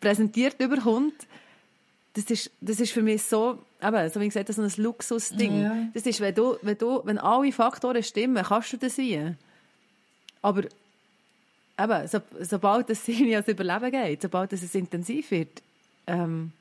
[0.00, 1.26] präsentiert überkommt,
[2.14, 4.84] das ist, das ist für mich so, eben, so wie gesagt, das ist so ein
[4.84, 5.62] Luxusding.
[5.62, 5.76] Ja.
[5.94, 9.38] Das ist, wenn du, wenn du, wenn alle Faktoren stimmen, kannst du das sein.
[10.42, 10.64] Aber
[11.78, 15.62] eben, so, sobald es ans Überleben geht, sobald es intensiv wird,
[16.06, 16.52] ähm,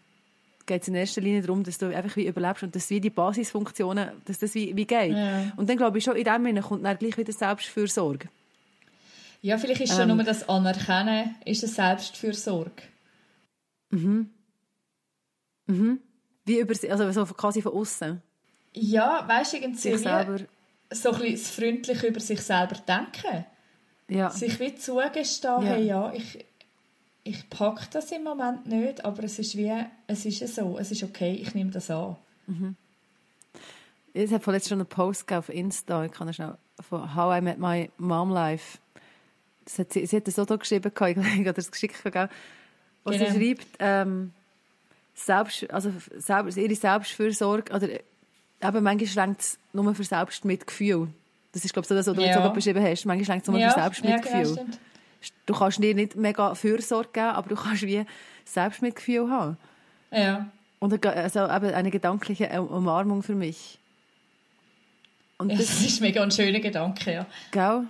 [0.65, 3.09] geht es in erster Linie darum, dass du einfach wie überlebst und dass wie die
[3.09, 5.13] Basisfunktionen, dass das wie, wie geht.
[5.13, 5.53] Ja.
[5.55, 8.27] Und dann glaube ich schon, in dem Sinne kommt dann gleich wieder Selbstfürsorge.
[9.41, 12.83] Ja, vielleicht ist schon ähm, nur das Anerkennen, ist es Selbstfürsorge.
[13.91, 14.29] Mhm.
[15.67, 15.99] Mhm.
[16.45, 18.21] Wie über, also so quasi von außen.
[18.73, 20.39] Ja, weißt du, irgendwie sich selber.
[20.91, 23.45] so ein bisschen freundlich über sich selber denken.
[24.09, 24.29] Ja.
[24.29, 25.77] Sich wie zugestehen, ja.
[25.77, 26.45] ja, ich,
[27.23, 29.73] ich packe das im Moment nicht, aber es ist wie,
[30.07, 32.15] es ist so, es ist okay, ich nehme das an.
[32.47, 32.75] Mhm.
[34.13, 37.59] Ich habe vorletzt schon einen Post auf Insta, ich kann schnell, von How I Met
[37.59, 38.79] My Mom Life.
[39.65, 42.27] Das hat sie, sie hat das auch geschrieben, ich habe das geschickt, genau.
[43.05, 44.31] sie schreibt, ähm,
[45.13, 51.09] selbst, also selbst, ihre Selbstfürsorge, oder eben manchmal schränkt es nur für Selbstmitgefühl.
[51.57, 52.27] Das ist, glaube ich, so das, was du ja.
[52.27, 53.05] jetzt auch beschrieben hast.
[53.05, 53.71] Manchmal schränkt es nur ja.
[53.71, 54.55] Selbstmitgefühl.
[54.55, 54.77] Ja, genau,
[55.47, 58.05] du kannst dir nicht mega Fürsorge geben, aber du kannst wie
[58.45, 59.57] Selbstmitgefühl haben.
[60.11, 60.47] Ja.
[60.77, 63.79] Und also eben eine gedankliche Umarmung für mich.
[65.39, 67.25] Und das, das ist mega ein schöner Gedanke, ja.
[67.51, 67.87] Gell?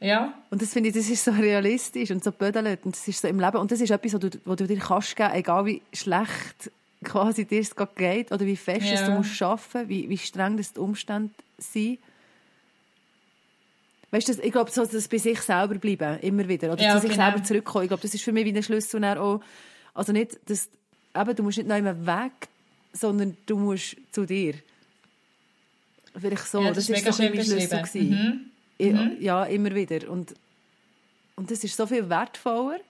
[0.00, 0.34] Ja.
[0.50, 3.28] Und das finde ich, das ist so realistisch und so bödelt und das ist so
[3.28, 3.56] im Leben.
[3.56, 6.70] Und das ist etwas, was du, was du dir kannst geben, egal wie schlecht
[7.04, 9.06] quasi dir es geht oder wie fest ja.
[9.06, 11.98] du musst arbeiten, wie, wie streng das die Umstände sind.
[14.10, 17.00] Weißt du, ich glaube, so, dass bei sich selber bleiben, immer wieder, oder ja, zu
[17.02, 17.24] sich genau.
[17.24, 17.84] selber zurückkommen.
[17.84, 19.42] Ich glaube, das ist für mich wie ein Schlüssel auch,
[19.92, 20.70] also nicht, dass,
[21.14, 22.48] eben, du musst nicht noch immer weg,
[22.92, 24.54] sondern du musst zu dir.
[26.18, 28.50] Vielleicht so, ja, das, das ist, so mein Schlüssel gewesen.
[28.78, 29.16] Mhm.
[29.20, 30.08] Ja, immer wieder.
[30.10, 30.34] Und,
[31.36, 32.80] und das ist so viel wertvoller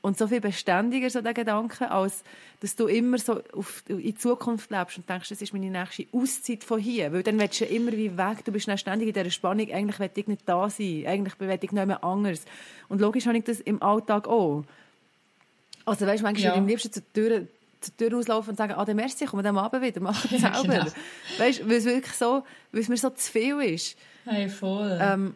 [0.00, 2.22] und so viel beständiger, so der Gedanke, als
[2.60, 6.06] dass du immer so auf, in die Zukunft lebst und denkst, das ist meine nächste
[6.12, 7.12] Auszeit von hier.
[7.12, 9.98] Weil dann willst du immer wie weg, du bist dann ständig in dieser Spannung, eigentlich
[9.98, 12.44] will ich nicht da sein, eigentlich will ich nicht mehr anders.
[12.88, 14.64] Und logisch habe ich das im Alltag auch.
[15.84, 16.50] Also weißt du, manchmal ja.
[16.50, 17.46] würde ich am liebsten zur Tür,
[17.80, 20.62] zur Tür auslaufen und sagen, ah, dann merci, komm am Abend wieder, mach es selber.
[20.62, 20.86] genau.
[21.38, 23.96] Weißt du, weil es wirklich so, weil es mir so zu viel ist.
[24.24, 24.98] Hey, voll.
[25.00, 25.34] Ähm,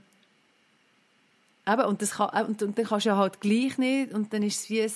[1.67, 4.33] Eben, und, das kann, äh, und, und dann kannst du ja halt gleich nicht und
[4.33, 4.93] dann ist es wie ein,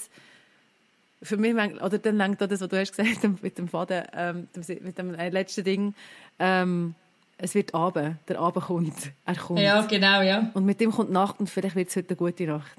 [1.23, 4.49] für mich, oder dann lenkt das, was du hast gesagt mit dem Faden, ähm,
[4.83, 5.95] mit dem äh, letzten Ding,
[6.39, 6.95] ähm,
[7.39, 9.61] es wird Abend, der Abend kommt, er kommt.
[9.61, 10.51] Ja, genau, ja.
[10.55, 12.77] Und mit dem kommt Nacht und vielleicht wird es heute eine gute Nacht.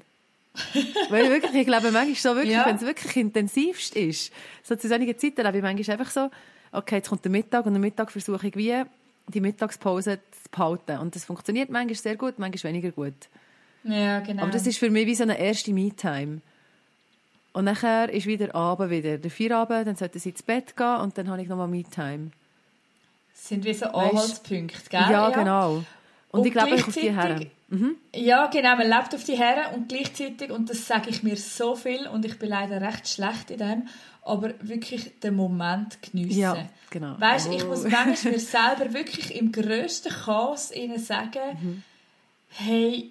[1.10, 2.66] Weil wirklich, ich glaube, manchmal so wirklich, ja.
[2.66, 4.32] wenn es wirklich intensivst ist,
[4.64, 6.30] so zu solchen Zeiten lebe ich manchmal einfach so,
[6.72, 8.82] okay, jetzt kommt der Mittag und am Mittag versuche ich wie,
[9.28, 10.98] die Mittagspause zu behalten.
[10.98, 13.28] Und das funktioniert manchmal sehr gut, manchmal weniger gut.
[13.84, 14.42] Ja, genau.
[14.42, 16.40] Aber das ist für mich wie so eine erste Me-Time.
[17.52, 19.18] Und nachher ist wieder Abend wieder.
[19.18, 22.30] Der Feierabend, dann sollte sie ins Bett gehen und dann habe ich nochmal Me-Time.
[23.32, 25.00] Das sind wie so Anhaltspunkte, gell?
[25.00, 25.76] Ja, ja, genau.
[26.30, 27.50] Und, und ich glaube auf die Herren.
[27.68, 27.96] Mhm.
[28.14, 31.74] Ja, genau, man lebt auf die Herren und gleichzeitig, und das sage ich mir so
[31.74, 33.88] viel und ich bin leider recht schlecht in dem,
[34.22, 36.38] aber wirklich den Moment geniessen.
[36.38, 37.14] Ja, genau.
[37.18, 37.54] Weißt, oh.
[37.54, 41.82] ich muss manchmal mir selber wirklich im grössten Chaos ihnen sagen, mhm.
[42.48, 43.10] hey,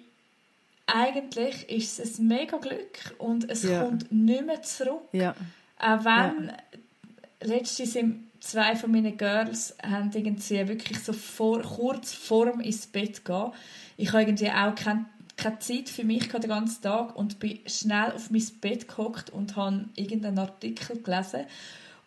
[0.88, 3.82] eigentlich ist es ein mega Glück und es ja.
[3.82, 5.02] kommt nicht mehr zurück.
[5.12, 5.34] Ja.
[5.78, 6.56] Auch wenn ja.
[7.42, 7.96] letztens
[8.40, 13.52] zwei von meinen Girls haben irgendwie wirklich so vor, kurz vorm ins Bett gehen.
[13.96, 18.12] Ich habe irgendwie auch keine, keine Zeit für mich den ganzen Tag und bin schnell
[18.12, 21.44] auf mein Bett gehockt und habe irgendeinen Artikel gelesen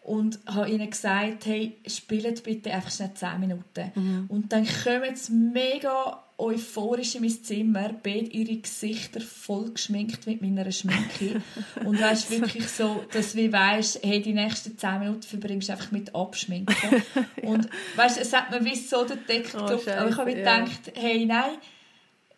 [0.02, 3.92] und habe ihnen gesagt, hey, spielt bitte einfach schnell 10 Minuten.
[3.94, 4.26] Mhm.
[4.30, 10.42] Und dann kommen sie mega euphorisch in mein Zimmer, beide ihre Gesichter voll geschminkt mit
[10.42, 11.42] meiner Schminke.
[11.86, 15.92] und weißt wirklich so, dass du weißt, hey, die nächsten 10 Minuten verbringst du einfach
[15.92, 16.76] mit Abschminken.
[17.16, 17.48] ja.
[17.50, 19.88] Und weißt, es hat mir wie so den Deckel Oh, gedrückt.
[19.90, 20.38] Aber ich habe ja.
[20.38, 21.52] gedacht, hey, nein,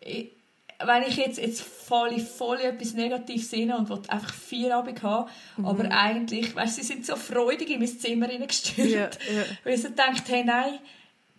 [0.00, 0.30] ich,
[0.84, 4.76] wenn ich jetzt, jetzt falle ich voll in etwas Negatives rein und will einfach vier
[4.76, 5.64] Abend haben, Mhm.
[5.66, 9.44] aber eigentlich, weißt, sie sind so freudig in mein Zimmer reingestürmt, Ja, ja.
[9.64, 10.78] weil sie denkt, hey, nein,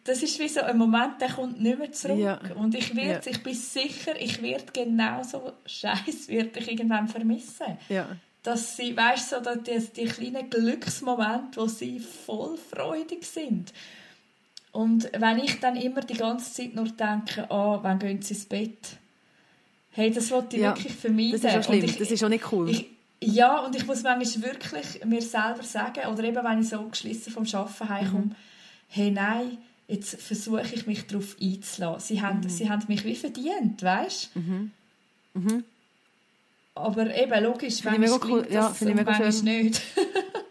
[0.06, 2.18] das ist wie so ein Moment, der kommt nicht mehr zurück.
[2.18, 2.40] Ja.
[2.56, 3.32] Und ich, werd, Ja.
[3.32, 7.78] ich bin sicher, ich werde genauso Scheiß wird ich irgendwann vermissen.
[7.90, 8.08] Ja.
[8.44, 13.74] Dass sie, weißt du, so, dass die, die kleinen Glücksmomente, wo sie voll freudig sind.
[14.72, 18.46] Und wenn ich dann immer die ganze Zeit nur denke, oh, wann gehen sie ins
[18.46, 18.98] Bett?
[19.92, 21.32] Hey, das wollte ich Ja, wirklich vermeiden.
[21.42, 21.84] Das ist auch schlimm.
[21.86, 22.70] ich, das ist auch nicht cool.
[22.70, 22.86] ich,
[23.22, 27.32] ja, und ich muss manchmal wirklich mir selber sagen, oder eben wenn ich so geschlissen
[27.32, 28.36] vom Arbeiten heimkomme, Mhm.
[28.90, 32.16] hey, nein, jetzt versuche ich mich darauf einzulassen.
[32.16, 32.50] Sie haben, Mhm.
[32.50, 35.64] sie haben mich wie verdient, weißt du?
[36.76, 38.42] Aber eben, logisch, Finde ich manchmal cool.
[38.42, 39.66] gelingt Ja, das finde ich und mega manchmal schön.
[39.66, 39.82] nicht.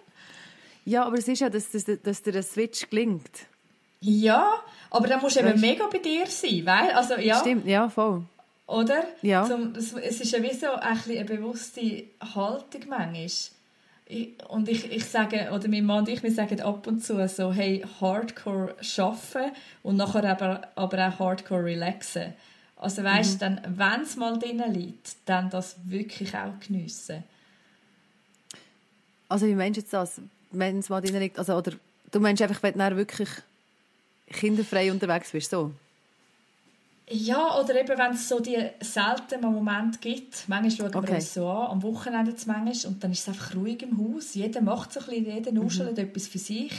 [0.86, 3.30] ja, aber es ist ja, dass, dass, dass dir der Switch gelingt.
[4.00, 4.54] ja,
[4.90, 8.22] aber dann musst du eben mega bei dir sein, weil, also ja, Stimmt, ja, voll.
[8.66, 9.04] oder?
[9.22, 9.44] Ja.
[9.44, 13.26] Zum, es, ist ja wie so ein eine bewusste Haltung manchmal.
[14.48, 17.52] Und ich, ich sage, oder mein Mann und ich, wir sagen ab und zu so,
[17.52, 22.34] hey, Hardcore arbeiten und nachher aber, aber auch Hardcore relaxen.
[22.76, 23.38] Also weißt, Mhm.
[23.38, 27.24] dann, wenn es mal drin liegt, dann das wirklich auch geniessen.
[29.28, 30.20] Also wie meinst du jetzt das?
[30.50, 31.72] Wenn es mal drin liegt, also, oder
[32.12, 33.30] du meinst einfach, wenn du wirklich
[34.30, 35.72] kinderfrei unterwegs bist, so?
[37.10, 40.44] Ja, oder eben, wenn es so die seltenen Momente gibt.
[40.48, 41.08] Manchmal schauen Okay.
[41.08, 43.98] wir uns so an, am Wochenende zu manchmal, und dann ist es einfach ruhig im
[43.98, 44.34] Haus.
[44.34, 45.58] Jeder macht so ein bisschen, jeder Mhm.
[45.58, 46.72] nuschelt etwas für sich.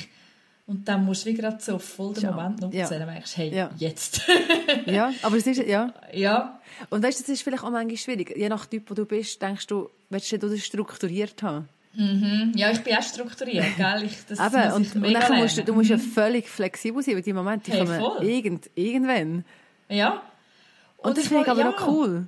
[0.68, 2.32] Und dann musst du wie gerade so voll den Ja.
[2.32, 2.76] Moment nutzen.
[2.76, 2.90] Ja.
[2.90, 3.70] Dann merkst du, hey, Ja.
[3.78, 4.22] jetzt.
[4.88, 5.94] Ja, aber es ist, ja.
[6.12, 6.60] ja,
[6.90, 8.36] Und weißt du, das ist vielleicht auch manchmal schwierig.
[8.36, 11.70] Je nach Typ, wo du bist, denkst du, willst du das strukturiert haben?
[11.94, 12.52] mhm.
[12.56, 14.04] ja, ich bin auch strukturiert, gell?
[14.06, 17.22] Ich, das Eben, und, und dann musst du, du musst ja völlig flexibel sein, weil
[17.22, 19.46] die Momente die Hey, kommen irgend, irgendwann.
[19.90, 20.22] Ja.
[20.98, 21.78] Und, das zwar- finde ich aber ja.
[21.78, 22.28] auch cool.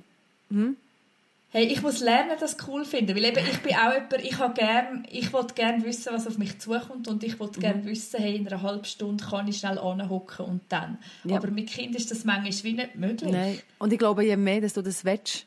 [1.50, 4.38] Hey, ich muss lernen, das cool zu finden, weil eben ich bin auch jemand, ich
[4.38, 7.60] habe gern, ich will gerne wissen, was auf mich zukommt und ich will Mhm.
[7.60, 10.98] gerne wissen, hey, in einer halben Stunde kann ich schnell anhocken und dann.
[11.24, 11.36] Ja.
[11.36, 13.30] Aber mit Kind ist das manchmal wie nicht möglich.
[13.32, 13.58] Nein.
[13.78, 15.46] Und ich glaube, je mehr dass du das willst,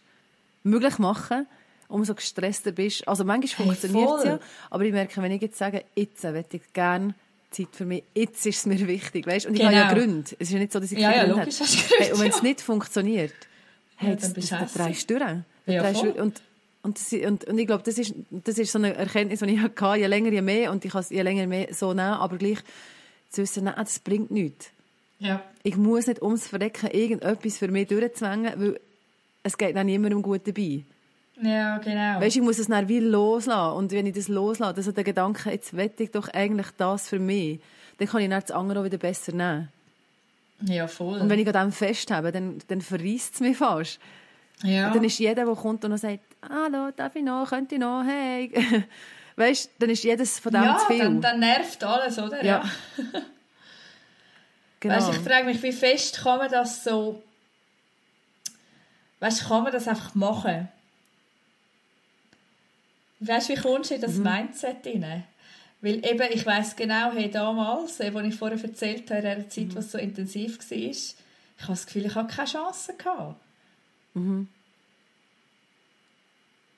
[0.63, 1.45] möglich machen,
[1.87, 3.07] umso gestresster bist.
[3.07, 4.25] Also manchmal Hey, funktioniert es voll.
[4.31, 4.39] ja,
[4.71, 7.13] aber ich merke, wenn ich jetzt sage, jetzt möchte ich gerne
[7.51, 9.45] Zeit für mich, jetzt ist es mir wichtig, weißt?
[9.45, 10.01] Und ich habe ja Genau.
[10.01, 10.31] Gründe.
[10.39, 11.69] Es ist ja nicht so, dass ich keine ja, Gründe logisch habe.
[11.99, 12.43] Hey, und wenn es ja.
[12.43, 13.33] nicht funktioniert,
[13.97, 14.49] hey, Ja, dann hässlich.
[14.73, 15.29] drehst du durch.
[15.29, 16.41] Dann Ja, du- und,
[16.83, 19.59] und, das- und, und ich glaube, das ist, das ist so eine Erkenntnis, die ich
[19.59, 21.99] hatte, je länger, je mehr, und ich kann es je länger, je mehr so nehmen,
[22.13, 22.59] aber gleich
[23.29, 24.69] zu wissen, nein, das bringt nichts.
[25.19, 25.43] Ja.
[25.63, 28.79] Ich muss nicht ums Verrecken irgendetwas für mich durchzwängen, weil
[29.43, 30.81] es geht dann niemandem gut dabei.
[31.41, 32.21] Ja, genau.
[32.21, 33.77] Weißt, ich muss es dann wie loslassen.
[33.77, 37.19] Und wenn ich das loslasse, hat der Gedanke, jetzt wette ich doch eigentlich das für
[37.19, 37.59] mich,
[37.97, 39.69] dann kann ich dann das andere auch wieder besser nehmen.
[40.61, 41.19] ja, voll.
[41.19, 43.99] Und wenn ich an dem festhabe, dann, dann verreisst es mich fast.
[44.63, 44.87] ja.
[44.87, 47.81] Und dann ist jeder, der kommt und noch sagt, hallo, darf ich noch, könnte ich
[47.81, 48.51] noch, hey.
[49.35, 50.99] Weißt, dann ist jedes von dem ja, zu viel.
[50.99, 52.43] Dann, dann nervt alles, oder?
[52.43, 52.63] Ja.
[54.79, 54.95] genau.
[54.95, 57.23] Weißt, ich frage mich, wie fest kann man das so...
[59.19, 60.67] Weißt, kann man das einfach machen?
[63.21, 64.23] Weißt, wie kommst du in das Mhm.
[64.23, 65.23] Mindset rein?
[65.81, 69.49] Weil eben, ich weiß genau, hey, damals, äh, als ich vorher erzählt habe, in der
[69.49, 69.75] Zeit, Mhm.
[69.75, 71.15] was so intensiv war, ich
[71.61, 73.39] habe das Gefühl, ich habe keine Chance gehabt.
[74.15, 74.47] Mhm.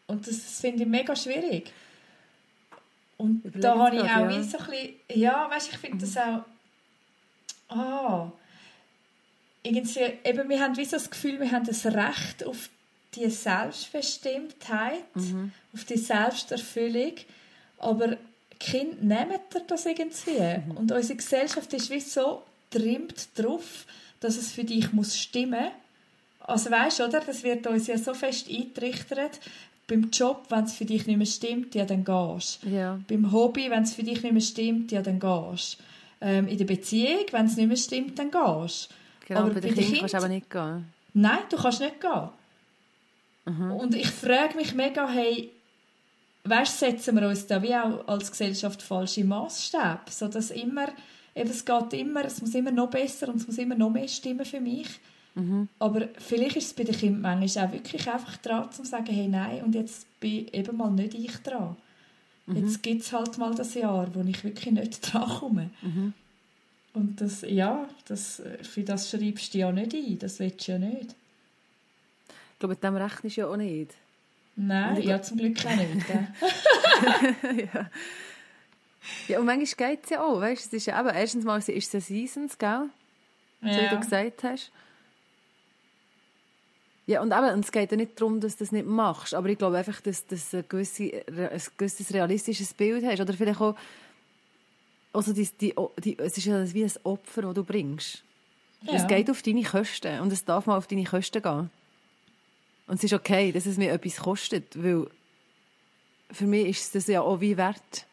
[0.08, 1.72] Und das, das finde ich mega schwierig.
[3.18, 4.44] Und da habe ich auch ja.
[4.44, 6.44] so ein bisschen, ja, weißt, ich finde das auch,
[7.70, 8.32] ah,
[9.64, 12.70] irgendwie, eben, wir haben wie so das Gefühl, wir haben das Recht auf
[13.16, 15.04] die Selbstbestimmtheit,
[15.74, 17.14] auf die Selbsterfüllung,
[17.80, 18.18] aber
[18.60, 20.62] Kinder nehmen das irgendwie.
[20.76, 23.86] Und unsere Gesellschaft ist wie so trimmt darauf,
[24.20, 25.70] dass es für dich muss stimmen
[26.40, 27.20] Also weißt du, oder?
[27.20, 29.40] Das wird uns ja so fest eingetrichtert.
[29.88, 33.00] Beim Job, wenn es für dich nicht mehr stimmt, ja, dann gehst ja.
[33.10, 35.78] Beim Hobby, wenn es für dich nicht mehr stimmt, ja, dann gehst.
[36.22, 39.28] Ähm, in der Beziehung, wenn es nicht mehr stimmt, dann gehst du.
[39.28, 40.86] Genau, Aber bei den Kindern kannst du aber nicht gehen.
[41.14, 42.30] Nein, du kannst nicht gehen.
[43.46, 45.52] Und ich frage mich mega, hey,
[46.46, 50.88] weißt, setzen wir uns da wie auch als Gesellschaft falsche Maßstäbe, so dass immer,
[51.36, 54.08] eben, es geht immer, es muss immer noch besser und es muss immer noch mehr
[54.08, 54.88] stimmen für mich.
[55.80, 59.28] Aber vielleicht ist es bei den Kindern manchmal auch wirklich einfach dran, zu sagen, hey,
[59.28, 61.76] nein, und jetzt bin eben mal nicht ich dran.
[62.46, 62.58] Mhm.
[62.58, 65.70] Jetzt gibt es halt mal das Jahr, wo ich wirklich nicht dran komme.
[65.82, 66.14] Mhm.
[66.94, 70.78] Und das, ja, das, für das schreibst du ja nicht ein, das willst du ja
[70.78, 71.16] nicht.
[72.64, 73.92] Ich glaube, mit dem rechnest du ja auch nicht.
[74.56, 76.08] Nein, ja, zum Glück auch nicht.
[77.74, 77.90] ja.
[79.28, 81.70] ja, und manchmal geht es ja auch, weißt, es ist ja eben, erstens mal ist
[81.70, 82.90] es eine Seasons, gell?
[83.62, 83.84] So ja.
[83.84, 84.72] wie du gesagt hast.
[87.06, 89.50] Ja, und eben, und es geht ja nicht darum, dass du das nicht machst, aber
[89.50, 93.20] ich glaube einfach, dass du ein, gewisse, ein gewisses realistisches Bild hast.
[93.20, 93.76] Oder vielleicht auch,
[95.12, 98.24] also die, die, die, es ist ja wie ein Opfer, das du bringst.
[98.84, 98.94] Ja.
[98.94, 101.70] Es geht auf deine Kosten und es darf mal auf deine Kosten gehen.
[102.88, 105.08] Und es ist okay, dass es mir etwas kostet, weil
[106.32, 108.06] für mich ist das ja auch wie wert.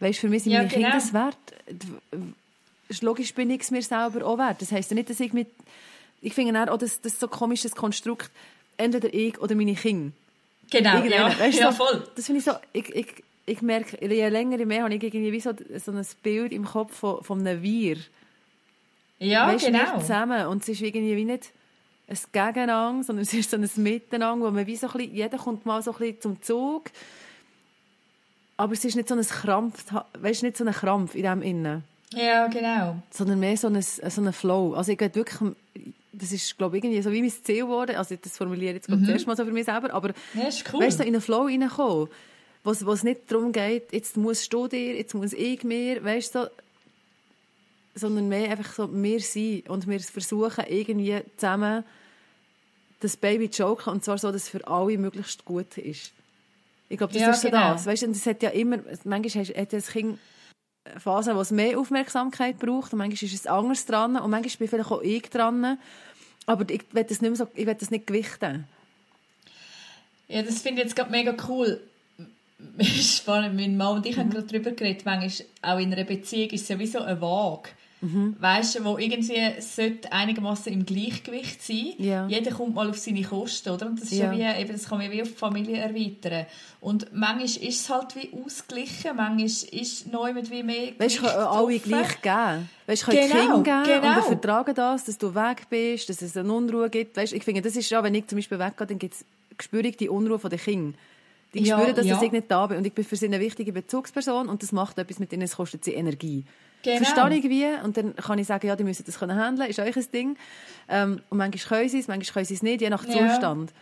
[0.00, 0.90] Weißt, für mich sind ja, meine genau.
[0.90, 3.00] Kinder es wert.
[3.00, 4.60] Logisch bin ich es mir selber auch wert.
[4.60, 5.48] Das heisst ja nicht, dass ich mit
[6.24, 8.30] ich finde auch, dass das so ein komisches Konstrukt,
[8.78, 10.12] entweder ich oder meine Kinder.
[10.70, 12.08] Genau, ja, weißt, ja, voll.
[12.16, 13.06] Das finde ich so, ich, ich,
[13.44, 15.52] ich merke, je länger, je mehr habe ich irgendwie wie so,
[15.84, 17.98] so ein Bild im Kopf von, von einem Wir.
[19.18, 20.00] Ja, weißt, genau.
[20.00, 20.46] zusammen.
[20.46, 21.52] Und es ist irgendwie wie nicht
[22.06, 25.38] ein Gegeneinander, sondern es ist so ein Miteinander, wo man wie so ein bisschen, jeder
[25.38, 26.90] kommt mal so ein bisschen zum Zug.
[28.56, 29.84] Aber es ist nicht so ein Krampf,
[30.18, 31.84] weißt, nicht so ein Krampf in dem Innen.
[32.12, 32.96] Ja, genau.
[33.10, 34.74] Sondern mehr so ein, so ein Flow.
[34.74, 35.54] Also ich gehe wirklich
[36.18, 37.96] das ist, glaube ich, irgendwie so wie mein Ziel geworden.
[37.96, 39.04] Also, das formuliere ich jetzt mhm.
[39.04, 39.92] zuerst mal so für mich selber.
[39.92, 40.80] Aber, ja, ist cool.
[40.80, 42.08] weißt du, so in einen Flow reinkommen,
[42.62, 46.50] wo es nicht darum geht, jetzt musst du dir, jetzt muss ich mir, weißt du,
[47.94, 51.84] sondern mehr einfach so wir sein und wir versuchen irgendwie zusammen
[53.00, 56.12] das Baby zu joken und zwar so, dass es für alle möglichst gut ist.
[56.88, 57.72] Ich glaube, das ja, ist so genau.
[57.72, 57.86] das.
[57.86, 60.18] Weißt du, und es hat ja immer, manchmal hat das Kind
[60.98, 64.68] Phasen, wo es mehr Aufmerksamkeit braucht und manchmal ist es anders dran und manchmal bin
[64.68, 65.78] vielleicht auch ich dran.
[66.46, 68.64] Aber ich will das nicht so, ich will das nicht gewichten.
[70.28, 71.80] Ja, das finde ich jetzt gerade mega cool.
[72.80, 74.20] Spannend, mein Mann und ich mhm.
[74.20, 77.70] haben gerade darüber geredet, manchmal auch in einer Beziehung ist es sowieso ein Waage.
[78.04, 78.36] Mhm.
[78.38, 81.94] Weißt du, wo irgendwie sollte einigermaßen im Gleichgewicht sein.
[81.98, 82.26] Ja.
[82.28, 83.86] Jeder kommt mal auf seine Kosten, oder?
[83.86, 86.46] Und das ist ja, ja wie, eben, das kann man wie auf die Familie erweitern.
[86.80, 91.26] Und manchmal ist es halt wie ausgeglichen, manchmal ist neu mit wie mehr Weißt du,
[91.26, 92.68] alle gleich geben.
[92.86, 94.16] Weißt du, können genau, Kinder geben genau.
[94.16, 97.16] und vertragen das, dass du weg bist, dass es eine Unruhe gibt.
[97.16, 99.24] Weißt, ich finde, das ist ja, wenn ich zum Beispiel weggehe, dann gibt es
[99.62, 100.96] spüre ich die Unruhe der Kinder.
[101.54, 102.20] Die ja, spüren, dass ja.
[102.20, 102.78] ich nicht da bin.
[102.78, 105.56] Und ich bin für sie eine wichtige Bezugsperson und das macht etwas mit ihnen, es
[105.56, 106.44] kostet sie Energie.
[106.84, 107.04] Genau.
[107.04, 107.66] Verstehe ich wie.
[107.82, 110.36] Und dann kann ich sagen, ja, die müssen das können handeln, ist euch ein Ding.
[110.88, 113.28] Ähm, und manchmal können sie es, manchmal können sie es nicht, je nach ja.
[113.28, 113.72] Zustand.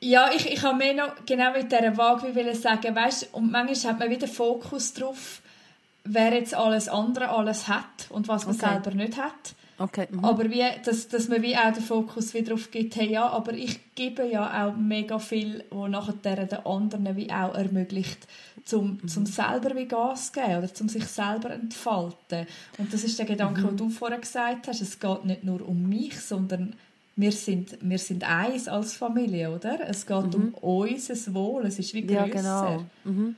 [0.00, 3.92] Ja, ich, ich habe mir noch genau mit dieser Waage wie sagen, weißt, und manchmal
[3.92, 5.40] hat man wieder Fokus drauf,
[6.04, 8.66] wer jetzt alles andere alles hat und was man okay.
[8.66, 9.54] selber nicht hat.
[9.78, 10.06] Okay.
[10.10, 10.24] Mhm.
[10.24, 13.52] Aber wie, dass, dass man wie auch den Fokus wieder darauf gibt, hey, ja, aber
[13.52, 18.26] ich gebe ja auch mega viel, wo nachher den anderen wie auch ermöglicht,
[18.66, 19.08] zum, mhm.
[19.08, 22.46] zum selber wie Gas geben oder zum sich selber entfalten.
[22.76, 23.68] Und das ist der Gedanke, mhm.
[23.68, 26.74] den du vorher gesagt hast, es geht nicht nur um mich, sondern
[27.14, 29.88] wir sind, wir sind eins als Familie, oder?
[29.88, 30.52] Es geht mhm.
[30.52, 32.26] um unser Wohl, es ist wie grösser.
[32.26, 32.84] Ja, genau.
[33.04, 33.36] Mhm.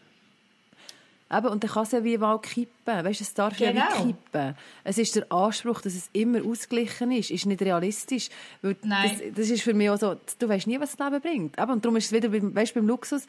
[1.31, 3.05] Eben, und dann kann es ja wie mal kippen.
[3.05, 3.71] Weißt, es darf genau.
[3.71, 4.07] ja wie genau.
[4.07, 4.55] kippen.
[4.83, 8.31] Es ist der Anspruch, dass es immer ausgeglichen ist, ist nicht realistisch.
[8.63, 9.11] Weil Nein.
[9.11, 11.59] Das, das ist für mich auch so, du weißt nie, was das Leben bringt.
[11.59, 13.27] Eben, und darum ist es wieder weißt, beim Luxus,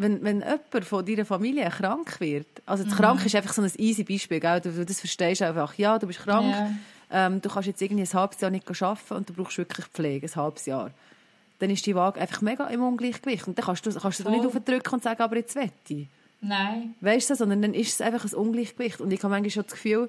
[0.00, 2.98] wenn, wenn jemand von deiner Familie krank wird, also das mhm.
[2.98, 4.60] krank ist einfach so ein easy Beispiel, gell?
[4.60, 6.70] Du, das verstehst einfach, ja, du bist krank, ja.
[7.10, 10.26] ähm, du kannst jetzt irgendwie ein halbes Jahr nicht arbeiten und du brauchst wirklich Pflege,
[10.26, 10.90] ein halbes Jahr.
[11.58, 14.46] Dann ist die Waage einfach mega im Ungleichgewicht und dann kannst du, kannst du nicht
[14.46, 16.08] aufdrücken und sagen, aber jetzt wette ich.
[16.40, 16.94] Nein.
[17.00, 19.00] Weißt du, sondern dann ist es einfach ein Ungleichgewicht.
[19.00, 20.08] Und ich habe manchmal schon das Gefühl,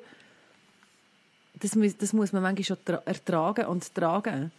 [1.59, 4.51] das, das muss man manchmal schon ertragen und tragen.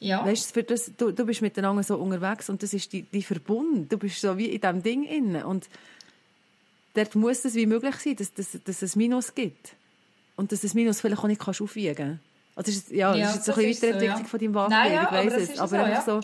[0.00, 0.24] Ja.
[0.24, 3.90] Weißt du, das, du, du bist miteinander so unterwegs und das ist die, die Verbund.
[3.90, 5.68] Du bist so wie in diesem Ding inne und
[6.94, 9.74] dort muss es wie möglich sein, dass, dass, dass es Minus gibt.
[10.36, 12.20] Und dass das Minus vielleicht auch nicht kannst aufwiegen kannst.
[12.54, 14.28] Also, das ist, ja, ja, das ist jetzt das ein bisschen Weiterentwicklung so, ja.
[14.28, 15.58] von deinem Wagen, ja, ich aber es.
[15.58, 16.20] Aber so, einfach so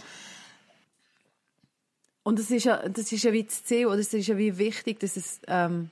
[2.24, 4.56] und das ist ja, das ist ja wie das Ziel, oder es ist ja wie
[4.58, 5.90] wichtig, dass es, ähm,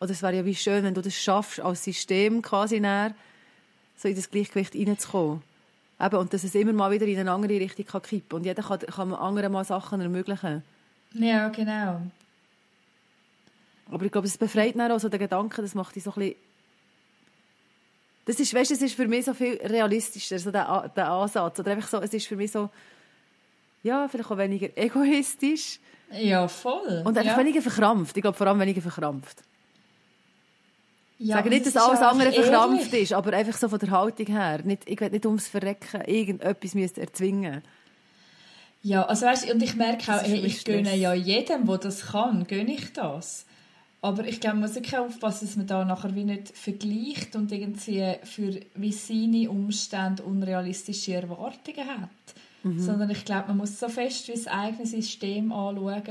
[0.00, 3.14] oder es wäre ja wie schön, wenn du das schaffst, als System quasi näher,
[3.94, 5.42] so in das Gleichgewicht reinzukommen.
[6.00, 8.62] Eben, und dass es immer mal wieder in eine andere Richtung kann kippen und jeder
[8.62, 10.62] kann, kann anderen mal Sachen ermöglichen.
[11.14, 12.02] Ja, genau.
[13.90, 16.20] Aber ich glaube, es befreit dann auch so den Gedanken, das macht dich so ein
[16.20, 16.36] bisschen
[18.28, 21.60] das ist, weißt, es ist für mich so viel realistischer, so der, der Ansatz.
[21.60, 22.68] Oder einfach so, es ist für mich so,
[23.82, 25.80] ja, vielleicht auch weniger egoistisch.
[26.12, 27.04] Ja, voll.
[27.06, 27.38] Und einfach ja.
[27.38, 28.14] weniger verkrampft.
[28.18, 29.42] Ich glaube, vor allem weniger verkrampft.
[31.18, 34.26] Ja, ich sage nicht, dass alles andere verkrampft ist, aber einfach so von der Haltung
[34.26, 34.60] her.
[34.64, 37.62] Nicht, ich will nicht ums Verrecken irgendetwas erzwingen
[38.82, 42.46] Ja, also weißt, und ich merke auch, hey, ich gönne ja jedem, der das kann,
[42.46, 43.46] gönne ich das.
[44.00, 47.50] Aber ich glaube, man muss wirklich aufpassen, dass man da nachher wie nicht vergleicht und
[47.50, 52.08] irgendwie für wie seine Umstände unrealistische Erwartungen hat.
[52.62, 52.78] Mhm.
[52.78, 56.04] Sondern ich glaube, man muss so fest wie das eigene System anschauen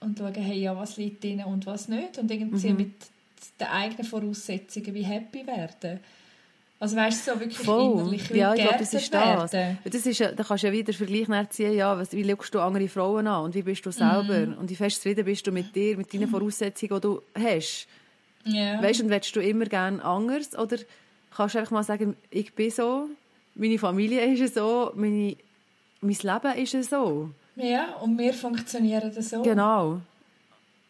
[0.00, 2.18] und schauen, hey, ja, was liegt drin und was nicht.
[2.18, 2.76] Und irgendwie Mhm.
[2.76, 2.92] mit
[3.60, 6.00] den eigenen Voraussetzungen wie happy werden.
[6.78, 7.92] Also weißt du, so wirklich Voll.
[8.00, 9.52] innerlich Ja, ich glaube, das ist das.
[9.52, 9.78] werden.
[9.84, 12.88] Das ist da kannst du ja wieder Vergleich nachziehen, ja, was, wie schaust du andere
[12.88, 14.54] Frauen an und wie bist du selber Mhm.
[14.54, 17.86] und wie fest zufrieden bist du mit dir, mit deinen Voraussetzungen, die du hast.
[18.46, 18.82] Ja.
[18.82, 20.78] Weißt du, und willst du immer gerne anders oder
[21.36, 23.08] kannst du einfach mal sagen, ich bin so,
[23.54, 25.36] meine Familie ist so, meine,
[26.00, 27.30] mein Leben ist so.
[27.56, 29.42] ja, und wir funktionieren so.
[29.42, 30.00] Genau.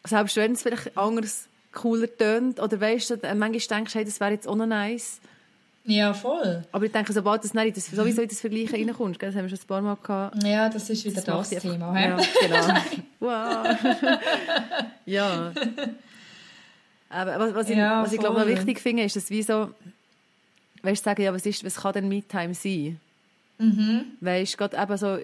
[0.05, 4.19] Selbst wenn es vielleicht anders cooler tönt oder weißt du, manchmal denkst du, hey, das
[4.19, 5.19] wäre jetzt auch noch nice.
[5.83, 6.63] Ja, voll.
[6.71, 9.45] Aber ich denke, sobald das, nicht, das sowieso in das Vergleichen reinkommst, gell, das haben
[9.45, 11.99] wir schon ein paar Mal gehabt, Ja, das ist wieder das, einfach- Thema.
[11.99, 12.81] Ja, genau.
[13.19, 13.77] wow.
[15.05, 15.51] ja.
[17.09, 19.71] Aber was, was, ich, Ja, was ich glaube noch wichtig finde, ist, dass wie so,
[20.83, 22.99] weißt du, sagen, ja, was, ist, was kann denn Me-Time sein?
[23.57, 24.05] Mhm.
[24.21, 25.17] Weißt du, gerade eben so,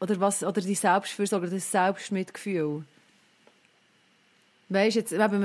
[0.00, 2.82] oder was, oder die Selbstfürsorge, das Selbstmitgefühl.
[4.68, 5.42] Weißt jetzt, wenn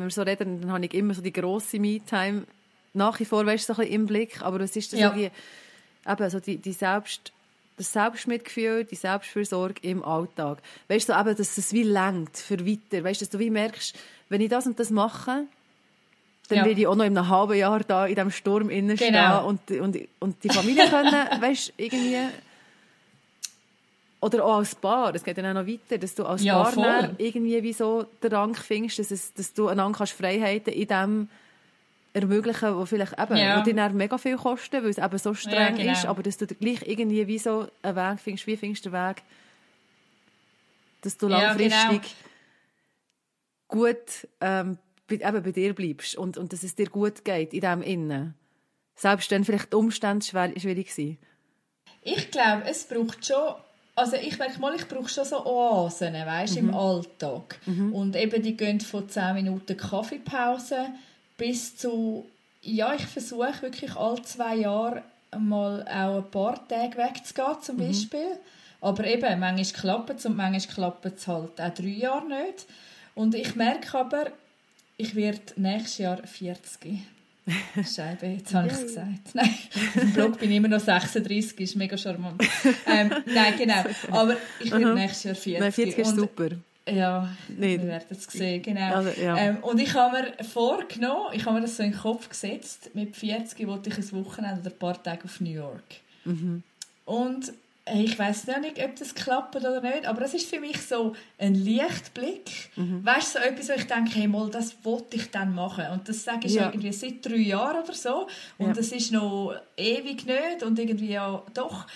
[0.00, 2.42] wir so reden, dann habe ich immer so die grosse Me-Time
[2.94, 5.08] nach wie vor, weißt du, so ein bisschen im Blick, aber was ist das Ja.
[5.14, 5.30] irgendwie,
[6.08, 7.32] eben, so die, die Selbst,
[7.76, 10.58] das Selbstmitgefühl, die Selbstfürsorge im Alltag.
[10.88, 13.04] Weißt du, so eben, dass es wie lenkt für weiter.
[13.04, 13.94] Weißt du, dass du wie merkst,
[14.30, 15.44] wenn ich das und das mache,
[16.48, 16.64] dann Ja.
[16.64, 19.52] werde ich auch noch in einem halben Jahr da in diesem Sturm innen Genau.
[19.66, 22.16] stehen und, und, und die Familie können, weißt du, irgendwie...
[24.20, 26.72] Oder auch als Paar, es geht dann auch noch weiter, dass du als Ja, Paar
[26.72, 27.14] voll.
[27.18, 31.28] irgendwie wie so den Rang findest, dass, es, dass du einander kannst Freiheiten in dem
[32.14, 33.58] ermöglichen, wo vielleicht eben, Ja.
[33.58, 35.92] wo dir dann mega viel kosten, weil es eben so streng Ja, genau.
[35.92, 38.98] ist, aber dass du gleich irgendwie wie so einen Weg findest, wie findest du den
[39.08, 39.22] Weg,
[41.02, 42.02] dass du Ja, langfristig genau.
[43.68, 47.60] gut ähm, bei, eben bei dir bleibst und, und dass es dir gut geht in
[47.60, 48.34] dem Innen.
[48.94, 51.18] Selbst wenn vielleicht die Umstände schwer, schwierig sind.
[52.00, 53.54] Ich glaube, es braucht schon,
[53.96, 56.68] also ich merke mal, ich brauche schon so Oasen, weißt, Mhm.
[56.68, 57.58] im Alltag.
[57.66, 60.86] Und eben die gehen von 10 Minuten Kaffeepause
[61.36, 62.24] bis zu,
[62.62, 65.02] ja, ich versuche wirklich alle zwei Jahre
[65.38, 67.86] mal auch ein paar Tage wegzugehen, zum Mhm.
[67.88, 68.38] Beispiel.
[68.80, 72.66] Aber eben, manchmal klappt es und manchmal klappt es halt auch drei Jahre nicht.
[73.14, 74.26] Und ich merke aber,
[74.98, 77.00] ich werde nächstes Jahr 40.
[77.84, 79.34] Scheibe, jetzt habe ich es gesagt.
[79.34, 82.42] Nein, auf dem Blog bin ich immer noch 36, ist mega charmant.
[82.86, 83.84] Ähm, nein, genau.
[84.10, 85.60] Aber ich werde nächstes Jahr 40.
[85.60, 86.48] Nein, 40 ist Und- super.
[86.88, 87.80] Ja, Nicht.
[87.82, 88.94] wir werden es sehen, genau.
[88.94, 89.36] Also, ja.
[89.36, 92.90] ähm, und ich habe mir vorgenommen, ich habe mir das so in den Kopf gesetzt,
[92.94, 95.82] mit 40 wollte ich ein Wochenende oder ein paar Tage auf New York.
[96.24, 96.62] Mhm.
[97.04, 97.52] Und
[97.94, 101.14] ich weiß noch nicht, ob das klappt oder nicht, aber das ist für mich so
[101.38, 102.70] ein Lichtblick.
[102.76, 103.04] Mhm.
[103.04, 105.84] Weißt du, so etwas, wo ich denke, hey, mal, das wollte ich dann machen.
[105.92, 106.66] Und das sage ich Ja.
[106.66, 108.26] irgendwie seit drei Jahren oder so.
[108.58, 108.72] Und Ja.
[108.72, 111.86] das ist noch ewig nicht und irgendwie ja doch.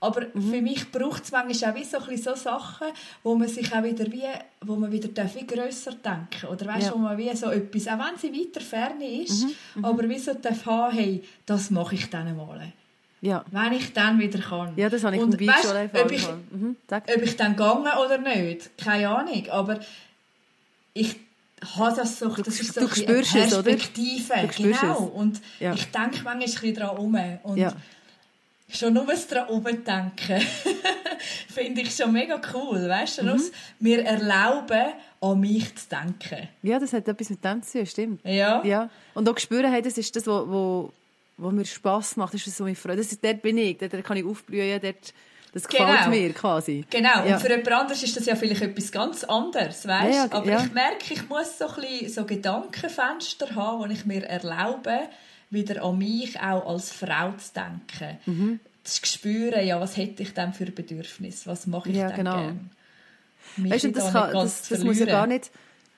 [0.00, 0.50] Aber Mhm.
[0.52, 2.88] für mich braucht es manchmal auch wie so, so Sachen,
[3.22, 4.24] wo man sich auch wieder wie,
[4.60, 6.94] wo man wieder darf wie grösser denken Oder weißt, Ja.
[6.94, 9.84] wo man wie so etwas, auch wenn sie weiter ferne ist, Mhm.
[9.84, 12.72] aber wie so darf haben, hey, das mache ich dann mal.
[13.22, 13.44] Ja.
[13.50, 14.72] Wenn ich dann wieder kann.
[14.76, 16.76] ja, das habe ich Und schon ob ich, mhm.
[16.90, 19.46] Ob ich dann gegangen oder nicht, keine Ahnung.
[19.50, 19.80] Aber
[20.92, 21.16] ich
[21.78, 23.62] habe das so, das ist so du bisschen eine spürst es, oder?
[23.62, 24.34] Perspektive.
[24.46, 25.04] Du spürst genau.
[25.14, 25.20] es.
[25.20, 25.72] Und Ja.
[25.72, 27.18] ich denke manchmal ein bisschen daran um.
[27.44, 27.72] Und Ja.
[28.68, 30.40] schon nur das daran umdenken,
[31.48, 32.88] finde ich schon mega cool.
[32.88, 33.42] Weißt du, Mhm.
[33.80, 36.48] mir erlauben, an mich zu denken.
[36.62, 38.20] ja, das hat etwas mit dem zu tun, stimmt.
[38.24, 38.62] Ja.
[38.64, 38.90] Ja.
[39.14, 40.90] Und auch spüren, hey, das ist das, was
[41.36, 42.98] wo, mir Spass macht, ist das, was mich freut.
[42.98, 45.12] Das ist, dort bin ich, dort kann ich aufblühen, dort,
[45.52, 46.08] das gefällt Genau.
[46.10, 46.84] mir quasi.
[46.90, 47.34] Genau, Ja.
[47.36, 50.14] und für jemand anderes ist das ja vielleicht etwas ganz anderes, weißt?
[50.14, 54.04] Ja, ja, Aber ich merke, ich muss so ein bisschen so Gedankenfenster haben, wo ich
[54.06, 54.98] mir erlaube,
[55.50, 58.18] wieder an mich auch als Frau zu denken.
[58.26, 58.60] Mhm.
[58.84, 62.36] Zu spüren, ja, was hätte ich denn für Bedürfnis, was mache ich Ja, denn genau.
[62.36, 62.70] gern?
[63.56, 65.50] Mich Weißt das, kann, das, das muss ja gar nicht,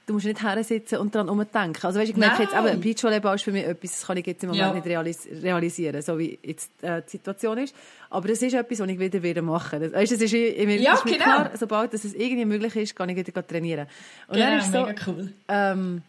[0.08, 1.86] du musst nicht hersitzen und daran umdenken.
[1.86, 4.42] Also weißt, ich merke jetzt, eben, Beachvolleyball ist für mich etwas, das kann ich jetzt
[4.42, 4.74] im Moment Ja.
[4.74, 7.74] nicht realis realisieren, so wie jetzt äh, die Situation ist.
[8.10, 10.76] Aber das ist etwas, was ich wieder wieder machen das, weißt, das ist, in mir,
[10.80, 11.24] Ja, ist mir genau.
[11.24, 13.86] klar, sobald es irgendwie möglich ist, kann ich wieder trainieren.
[14.26, 15.32] Und dann Genau, ist so, mega cool.
[15.48, 16.02] ähm,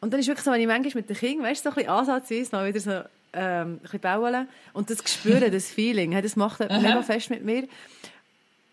[0.00, 1.74] und dann ist wirklich so, wenn ich manchmal mit den Kindern, weißt du, so ein
[1.76, 2.90] bisschen ansatzweise noch wieder so
[3.34, 7.68] ähm, ein bisschen bauen und das spüren, das Feeling, das macht mega fest mit mir.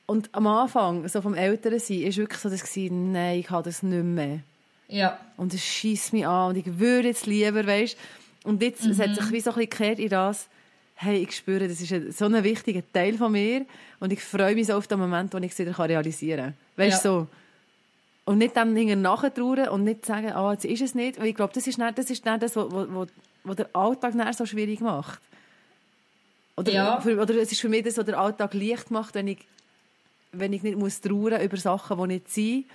[0.07, 3.83] Und am Anfang, so vom Elternsein, ist wirklich so das gewesen, nein, ich habe das
[3.83, 4.39] nicht mehr.
[4.87, 7.97] Ja, Und es schießt mich an und ich würde jetzt lieber, weißt
[8.45, 10.47] Und jetzt, es hat sich wie so ein bisschen gekehrt in das,
[10.95, 13.65] hey, ich spüre, das ist ein, so ein wichtiger Teil von mir
[13.99, 16.85] und ich freue mich so auf den Moment, wo ich es wieder realisieren kann.
[16.85, 17.13] Weißt du, ja.
[17.13, 17.27] so.
[18.25, 21.19] Und nicht dann nachtrauern und nicht sagen, ah, oh, jetzt ist es nicht.
[21.19, 23.07] Weil ich glaube, das ist nicht das, ist nicht das was, was,
[23.43, 25.21] was der Alltag so schwierig macht.
[26.57, 26.99] Oder, ja.
[26.99, 29.39] für, oder es ist für mich das, was der Alltag leicht macht, wenn ich,
[30.31, 32.65] wenn ich nicht muss trauern über Sachen, die nicht sind.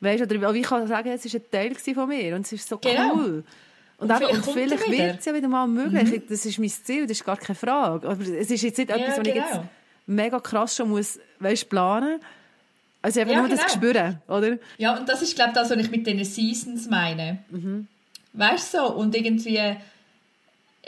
[0.00, 2.68] Weißt du, oder ich kann sagen, es war ein Teil von mir und es ist
[2.68, 3.14] so genau.
[3.14, 3.44] cool.
[3.98, 6.10] Und, und, eben, und vielleicht wird es ja wieder mal möglich.
[6.10, 6.22] Mhm.
[6.28, 8.08] Das ist mein Ziel, das ist gar keine Frage.
[8.08, 9.28] Aber es ist jetzt nicht ja, etwas, was genau.
[9.28, 9.68] ich jetzt genau.
[10.06, 12.20] mega krass schon muss, weißt, planen
[13.00, 13.62] Also einfach ja, nur genau.
[13.62, 14.58] das spüren, oder?
[14.78, 17.38] Ja, und das ist, glaube ich, das, was ich mit diesen Seasons meine.
[17.50, 17.86] Mhm.
[18.32, 19.76] Weißt du, so, und irgendwie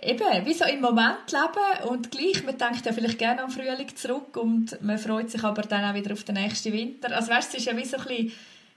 [0.03, 3.95] eben, wie so im Moment leben und gleich, man denkt ja vielleicht gerne am Frühling
[3.95, 7.15] zurück und man freut sich aber dann auch wieder auf den nächsten Winter.
[7.15, 8.33] Also weißt du, es ist ja wie so ein bisschen,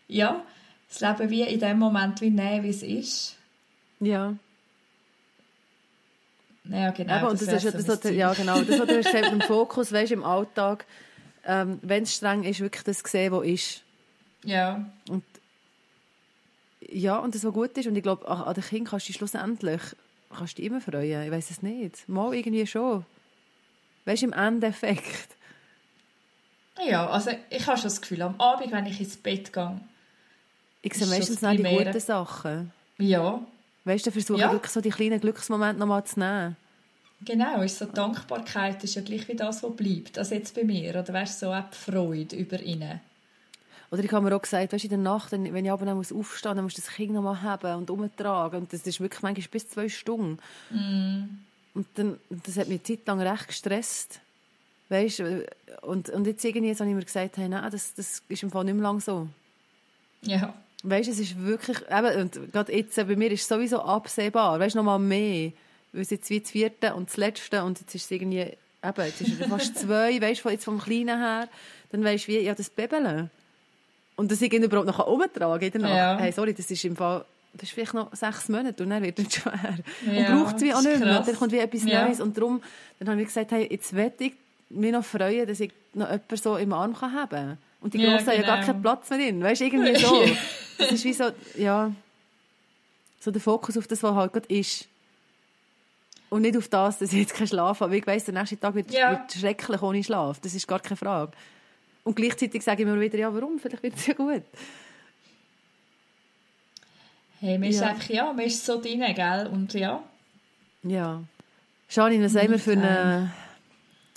[0.08, 0.44] ja,
[0.88, 3.36] das Leben wie in dem Moment wie nehmen, wie es ist.
[4.00, 4.36] Ja.
[6.66, 7.30] Ja, genau.
[7.30, 8.62] Und das, das ist das, ja, genau.
[8.62, 10.86] Das, du hast im Fokus, weißt, im Alltag,
[11.46, 13.84] ähm, wenn es streng ist, wirklich das sehen, was ist.
[14.44, 14.86] Ja.
[15.10, 15.24] Und
[16.92, 19.82] ja, und das, was gut ist, und ich glaube, an den Kindern kannst du schlussendlich
[20.30, 21.24] kannst du dich immer freuen.
[21.24, 22.08] Ich weiß es nicht.
[22.08, 23.06] Mal irgendwie schon.
[24.06, 25.36] Weißt du, im Endeffekt.
[26.88, 29.82] Ja, also ich habe schon das Gefühl, am Abend, wenn ich ins Bett gehe,
[30.82, 32.72] ich sehe meistens noch die guten Sachen.
[32.98, 33.42] Ja.
[33.84, 34.52] Weißt du, versuche ja.
[34.52, 36.56] wirklich so die kleinen Glücksmomente nochmal zu nehmen.
[37.22, 40.18] Genau, ist so Dankbarkeit ist ja gleich wie das, was bleibt.
[40.18, 40.92] Also jetzt bei mir.
[40.92, 43.02] Oder weißt du, so auch die Freude über ihn.
[43.92, 46.52] Oder ich habe mir auch gesagt, weißt, in der Nacht, wenn ich aber muss aufstehen
[46.52, 48.62] muss, dann musst du das Kind noch mal haben und umtragen.
[48.62, 50.38] Und das ist wirklich manchmal bis zwei Stunden.
[50.70, 51.24] Mm.
[51.74, 54.20] Und dann, das hat mich eine Zeit lang recht gestresst.
[54.90, 55.24] Weißt,
[55.82, 58.66] und, und jetzt irgendwie habe ich mir gesagt, hey, nein, das, das ist im Fall
[58.66, 59.28] nicht mehr lang so.
[60.22, 60.54] Ja.
[60.84, 64.76] Weißt, es ist wirklich, eben, und gerade jetzt bei mir ist es sowieso absehbar, weißt,
[64.76, 65.52] noch mal mehr.
[65.92, 68.40] Weil es jetzt wie das vierte und das letzte und jetzt ist es irgendwie,
[68.84, 71.50] eben, jetzt ist es fast zwei, weißt, jetzt vom Kleinen her,
[71.92, 73.30] dann weißt du wie, ja, das Bebeln.
[74.20, 75.96] Und das irgendwie überhaupt noch umtragen danach.
[75.96, 76.18] Ja.
[76.18, 79.18] Hey, sorry, das ist im Fall, das ist vielleicht noch sechs Monate und dann wird
[79.18, 79.78] es schwer.
[80.12, 81.22] Ja, und braucht es wie auch nicht mehr.
[81.22, 82.06] Dann kommt wie etwas ja.
[82.06, 82.20] Neues.
[82.20, 82.62] Und darum,
[83.00, 84.34] dann habe ich gesagt, hey, jetzt werde ich
[84.70, 87.58] mich noch freuen, dass ich noch jemanden so im Arm kann haben kann.
[87.80, 88.38] Und die ja, Grossen genau.
[88.38, 88.68] haben ja gar genau.
[88.74, 89.42] keinen Platz mehr drin.
[89.42, 90.26] Weißt du, irgendwie so.
[90.78, 91.90] das ist wie so, ja,
[93.22, 94.86] so der Fokus auf das, was halt gerade ist.
[96.30, 97.94] Und nicht auf das, dass ich jetzt keinen Schlaf habe.
[97.94, 99.12] Weil ich weiss, der nächste Tag wird, ja.
[99.12, 100.42] wird schrecklich ohne Schlaf.
[100.42, 101.32] Das ist gar keine Frage.
[102.10, 103.60] Und gleichzeitig sage ich mir wieder, ja, warum?
[103.60, 104.42] Vielleicht wird es ja gut.
[107.40, 109.46] Hey, man ist einfach, ja, man ist so drin, gell?
[109.46, 110.04] Und ja.
[110.82, 111.22] Ja.
[111.88, 113.32] Shani, was haben wir für eine,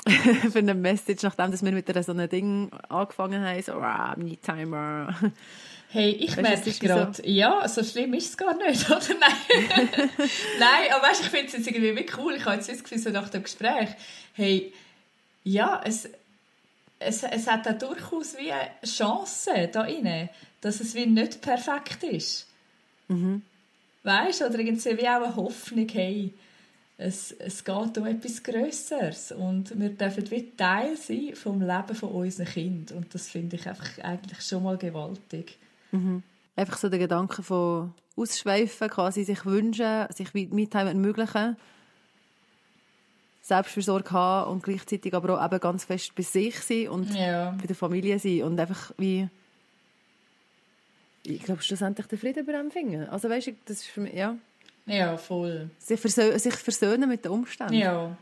[0.51, 5.15] für eine Message, nachdem dass wir mit so einem Ding angefangen haben, so, ah, Me-Timer.
[5.91, 7.23] Hey, ich merke gerade, so?
[7.27, 9.03] ja, so schlimm ist es gar nicht, oder?
[9.21, 9.69] Nein,
[10.59, 12.37] Nein aber weißt, ich finde es jetzt irgendwie cool.
[12.37, 13.91] Ich habe jetzt das Gefühl, so nach dem Gespräch,
[14.33, 14.73] hey,
[15.45, 16.09] ja, es,
[17.05, 20.31] es, es hat auch durchaus wie eine Chance da inne,
[20.61, 22.47] dass es wie nicht perfekt ist.
[23.09, 23.43] Mhm.
[24.03, 26.35] Weißt du, oder irgendwie wie auch eine Hoffnung, hey,
[26.99, 32.11] es, es geht um etwas Größeres und wir dürfen wie Teil sein vom Leben von
[32.11, 35.59] unseren Kindern und das finde ich einfach eigentlich schon mal gewaltig.
[35.91, 36.23] Mhm.
[36.55, 41.57] Einfach so der Gedanke von ausschweifen, quasi sich wünschen, sich Mitteilen ermöglichen
[43.43, 47.51] Selbstversorgung haben und gleichzeitig aber auch eben ganz fest bei sich sein und ja.
[47.61, 49.29] bei der Familie sein und einfach wie
[51.25, 53.09] ich glaube schlussendlich den Frieden bei dem finden.
[53.09, 54.37] Also weißt du, das ist für mich, ja.
[54.87, 55.71] Ja, voll.
[55.79, 57.75] Sich, versö sich versöhnen mit den Umständen.
[57.75, 58.17] Ja.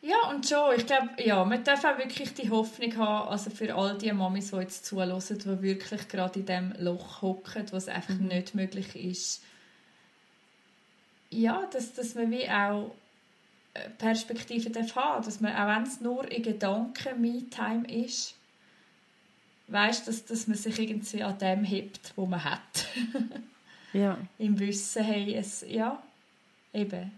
[0.00, 3.74] Ja, und schon, ich glaube, ja, man darf auch wirklich die Hoffnung haben, also für
[3.74, 8.14] all die Mamis, die jetzt zuhören, die wirklich gerade in diesem Loch hocken, was einfach
[8.14, 8.28] mhm.
[8.28, 9.42] nicht möglich ist.
[11.30, 12.92] Ja, dass, dass man wie auch
[13.98, 18.34] Perspektive darf haben dass man, auch wenn es nur in Gedanken Me-Time ist,
[19.68, 22.86] weißt, dass, dass man sich irgendwie an dem hebt, wo man hat.
[23.92, 24.18] ja.
[24.38, 26.02] Im Wissen, hey, es, ja,
[26.72, 27.12] eben.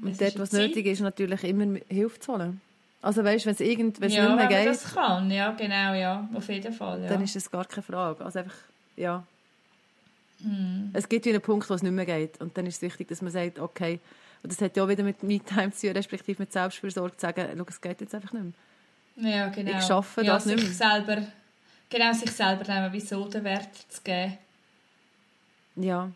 [0.00, 2.60] Und dort, was nötig ist, natürlich immer Hilfe zu holen.
[3.00, 5.52] Also weißt, wenn es irgend, wenn es ja, nicht mehr wenn geht, das kann, ja,
[5.52, 7.08] genau, ja, auf jeden Fall, ja.
[7.08, 8.24] Dann ist es gar keine Frage.
[8.24, 8.56] Also einfach,
[8.96, 9.24] ja.
[10.40, 10.88] Mm.
[10.94, 13.20] Es gibt einen Punkt, wo es nicht mehr geht, und dann ist es wichtig, dass
[13.20, 14.00] man sagt, okay,
[14.44, 17.48] und das hat ja auch wieder mit Me-Time zu tun, respektive mit Selbstversorgung zu sagen,
[17.56, 18.44] schau, es geht jetzt einfach nicht
[19.16, 19.36] mehr.
[19.36, 19.78] Ja, genau.
[19.78, 20.70] Ich schaffe ja, das nicht mehr.
[20.70, 21.26] Selber,
[21.88, 24.36] genau, sich selber dann wieso den Wert zu geben.
[25.76, 26.12] Ja,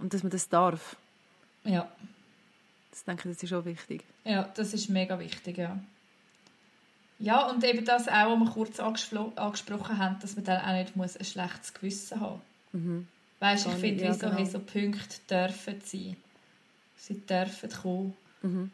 [0.00, 0.96] und dass man das darf.
[1.64, 1.92] Ja.
[2.90, 4.02] Das denke ich, das ist auch wichtig.
[4.24, 5.78] Ja, das ist mega wichtig, ja.
[7.18, 10.96] Ja, und eben das auch, was wir kurz angesprochen haben, dass man dann auch nicht
[10.96, 12.40] muss ein schlechtes Gewissen haben
[12.72, 12.82] muss.
[12.82, 13.08] Mhm.
[13.40, 14.44] Weißt du, ich finde, ja, wie so, genau.
[14.44, 16.16] so Punkte dürfen sein.
[17.04, 18.14] Sie dürfen kommen.
[18.42, 18.70] Mhm.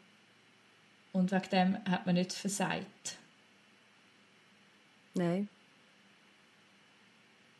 [1.13, 3.17] Und wegen dem hat man nicht versagt.
[5.15, 5.49] Nein.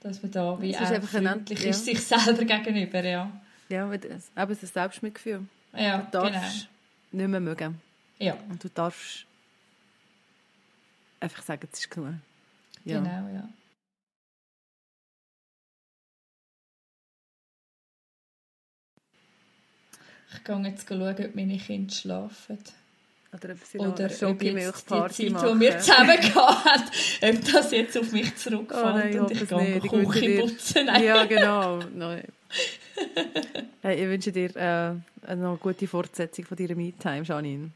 [0.02, 1.70] Dass man da wie Es ist auch ein- freundlich ja.
[1.72, 3.32] ist sich selber gegenüber, ja.
[3.70, 5.48] Ja, weil das- eben das Selbstmitgefühl.
[5.76, 6.30] Ja, Du genau.
[6.30, 6.68] darfst
[7.12, 7.82] nicht mehr mögen.
[8.20, 9.26] Ja, Und du darfst
[11.20, 12.14] einfach sagen, es ist genug.
[12.86, 13.00] Ja.
[13.00, 13.50] genau, ja.
[20.36, 22.58] Ich gehe jetzt schauen, ob meine Kinder schlafen.
[23.32, 25.60] Oder ob sie noch Oder eine ob jetzt die Zeit, machen.
[25.60, 29.48] die wir zusammen hatten, ob das jetzt auf mich zurückfällt Oh nein, ich und ich
[29.48, 30.86] gehe die Küche putzen.
[30.88, 31.04] Nein.
[31.04, 31.80] Ja, genau.
[31.96, 32.24] Nein.
[33.82, 37.70] Hey, ich wünsche dir äh, eine noch gute Fortsetzung von deiner Me-Time, Janine.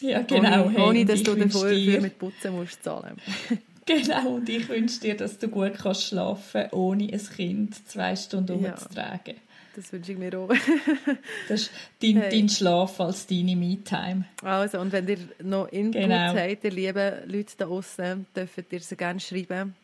[0.00, 0.64] Ja, genau.
[0.64, 3.16] Ohne, hey, ohne dass du dafür dir- mit Putzen musst zahlen.
[3.86, 8.64] Genau, und ich wünsche dir, dass du gut kannst schlafen ohne ein Kind zwei Stunden
[8.64, 8.70] Ja.
[8.70, 9.34] rumzutragen.
[9.74, 10.48] Das wünsche ich mir auch.
[11.48, 11.70] Das ist
[12.00, 12.30] dein, Hey.
[12.30, 14.24] dein Schlaf als deine Me-Time.
[14.42, 16.34] Also, und wenn ihr noch Input Genau.
[16.34, 19.74] habt, ihr lieben Leute da draussen, dürft ihr sie gerne schreiben.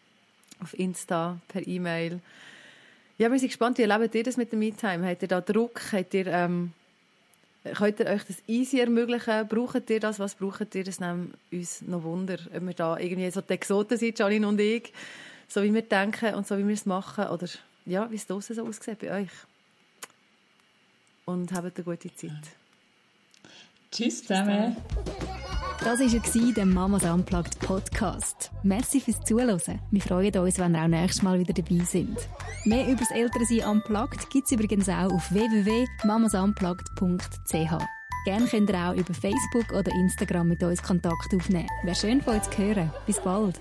[0.62, 2.20] Auf Insta, per E-Mail.
[3.18, 5.06] Ja, wir sind gespannt, wie erlebt ihr das mit der Me-Time?
[5.08, 5.80] Habt ihr da Druck?
[5.92, 6.72] Habt ihr, ähm,
[7.74, 9.48] könnt ihr euch das easy ermöglichen?
[9.48, 10.18] Braucht ihr das?
[10.18, 10.84] Was braucht ihr?
[10.84, 14.60] Das nimmt uns noch Wunder, ob wir da irgendwie so die Exoten sind, Janine und
[14.60, 14.92] ich.
[15.48, 17.26] So wie wir denken und so wie wir es machen.
[17.26, 17.48] Oder
[17.86, 19.30] ja, wie es draussen so aussieht bei euch.
[21.24, 22.30] Und habt eine gute Zeit.
[23.90, 24.76] Tschüss zusammen.
[25.82, 28.50] Das war er, der Mamas Unplugged Podcast.
[28.62, 29.80] Merci fürs Zuhören.
[29.90, 32.18] Wir freuen uns, wenn ihr auch nächstes Mal wieder dabei sind.
[32.64, 37.84] Mehr über das Elternsein Unplugged gibt es übrigens auch auf www.mamasunplugged.ch.
[38.24, 41.66] Gerne könnt ihr auch über Facebook oder Instagram mit uns Kontakt aufnehmen.
[41.82, 42.92] Wäre schön von euch zu hören.
[43.06, 43.58] Bis bald.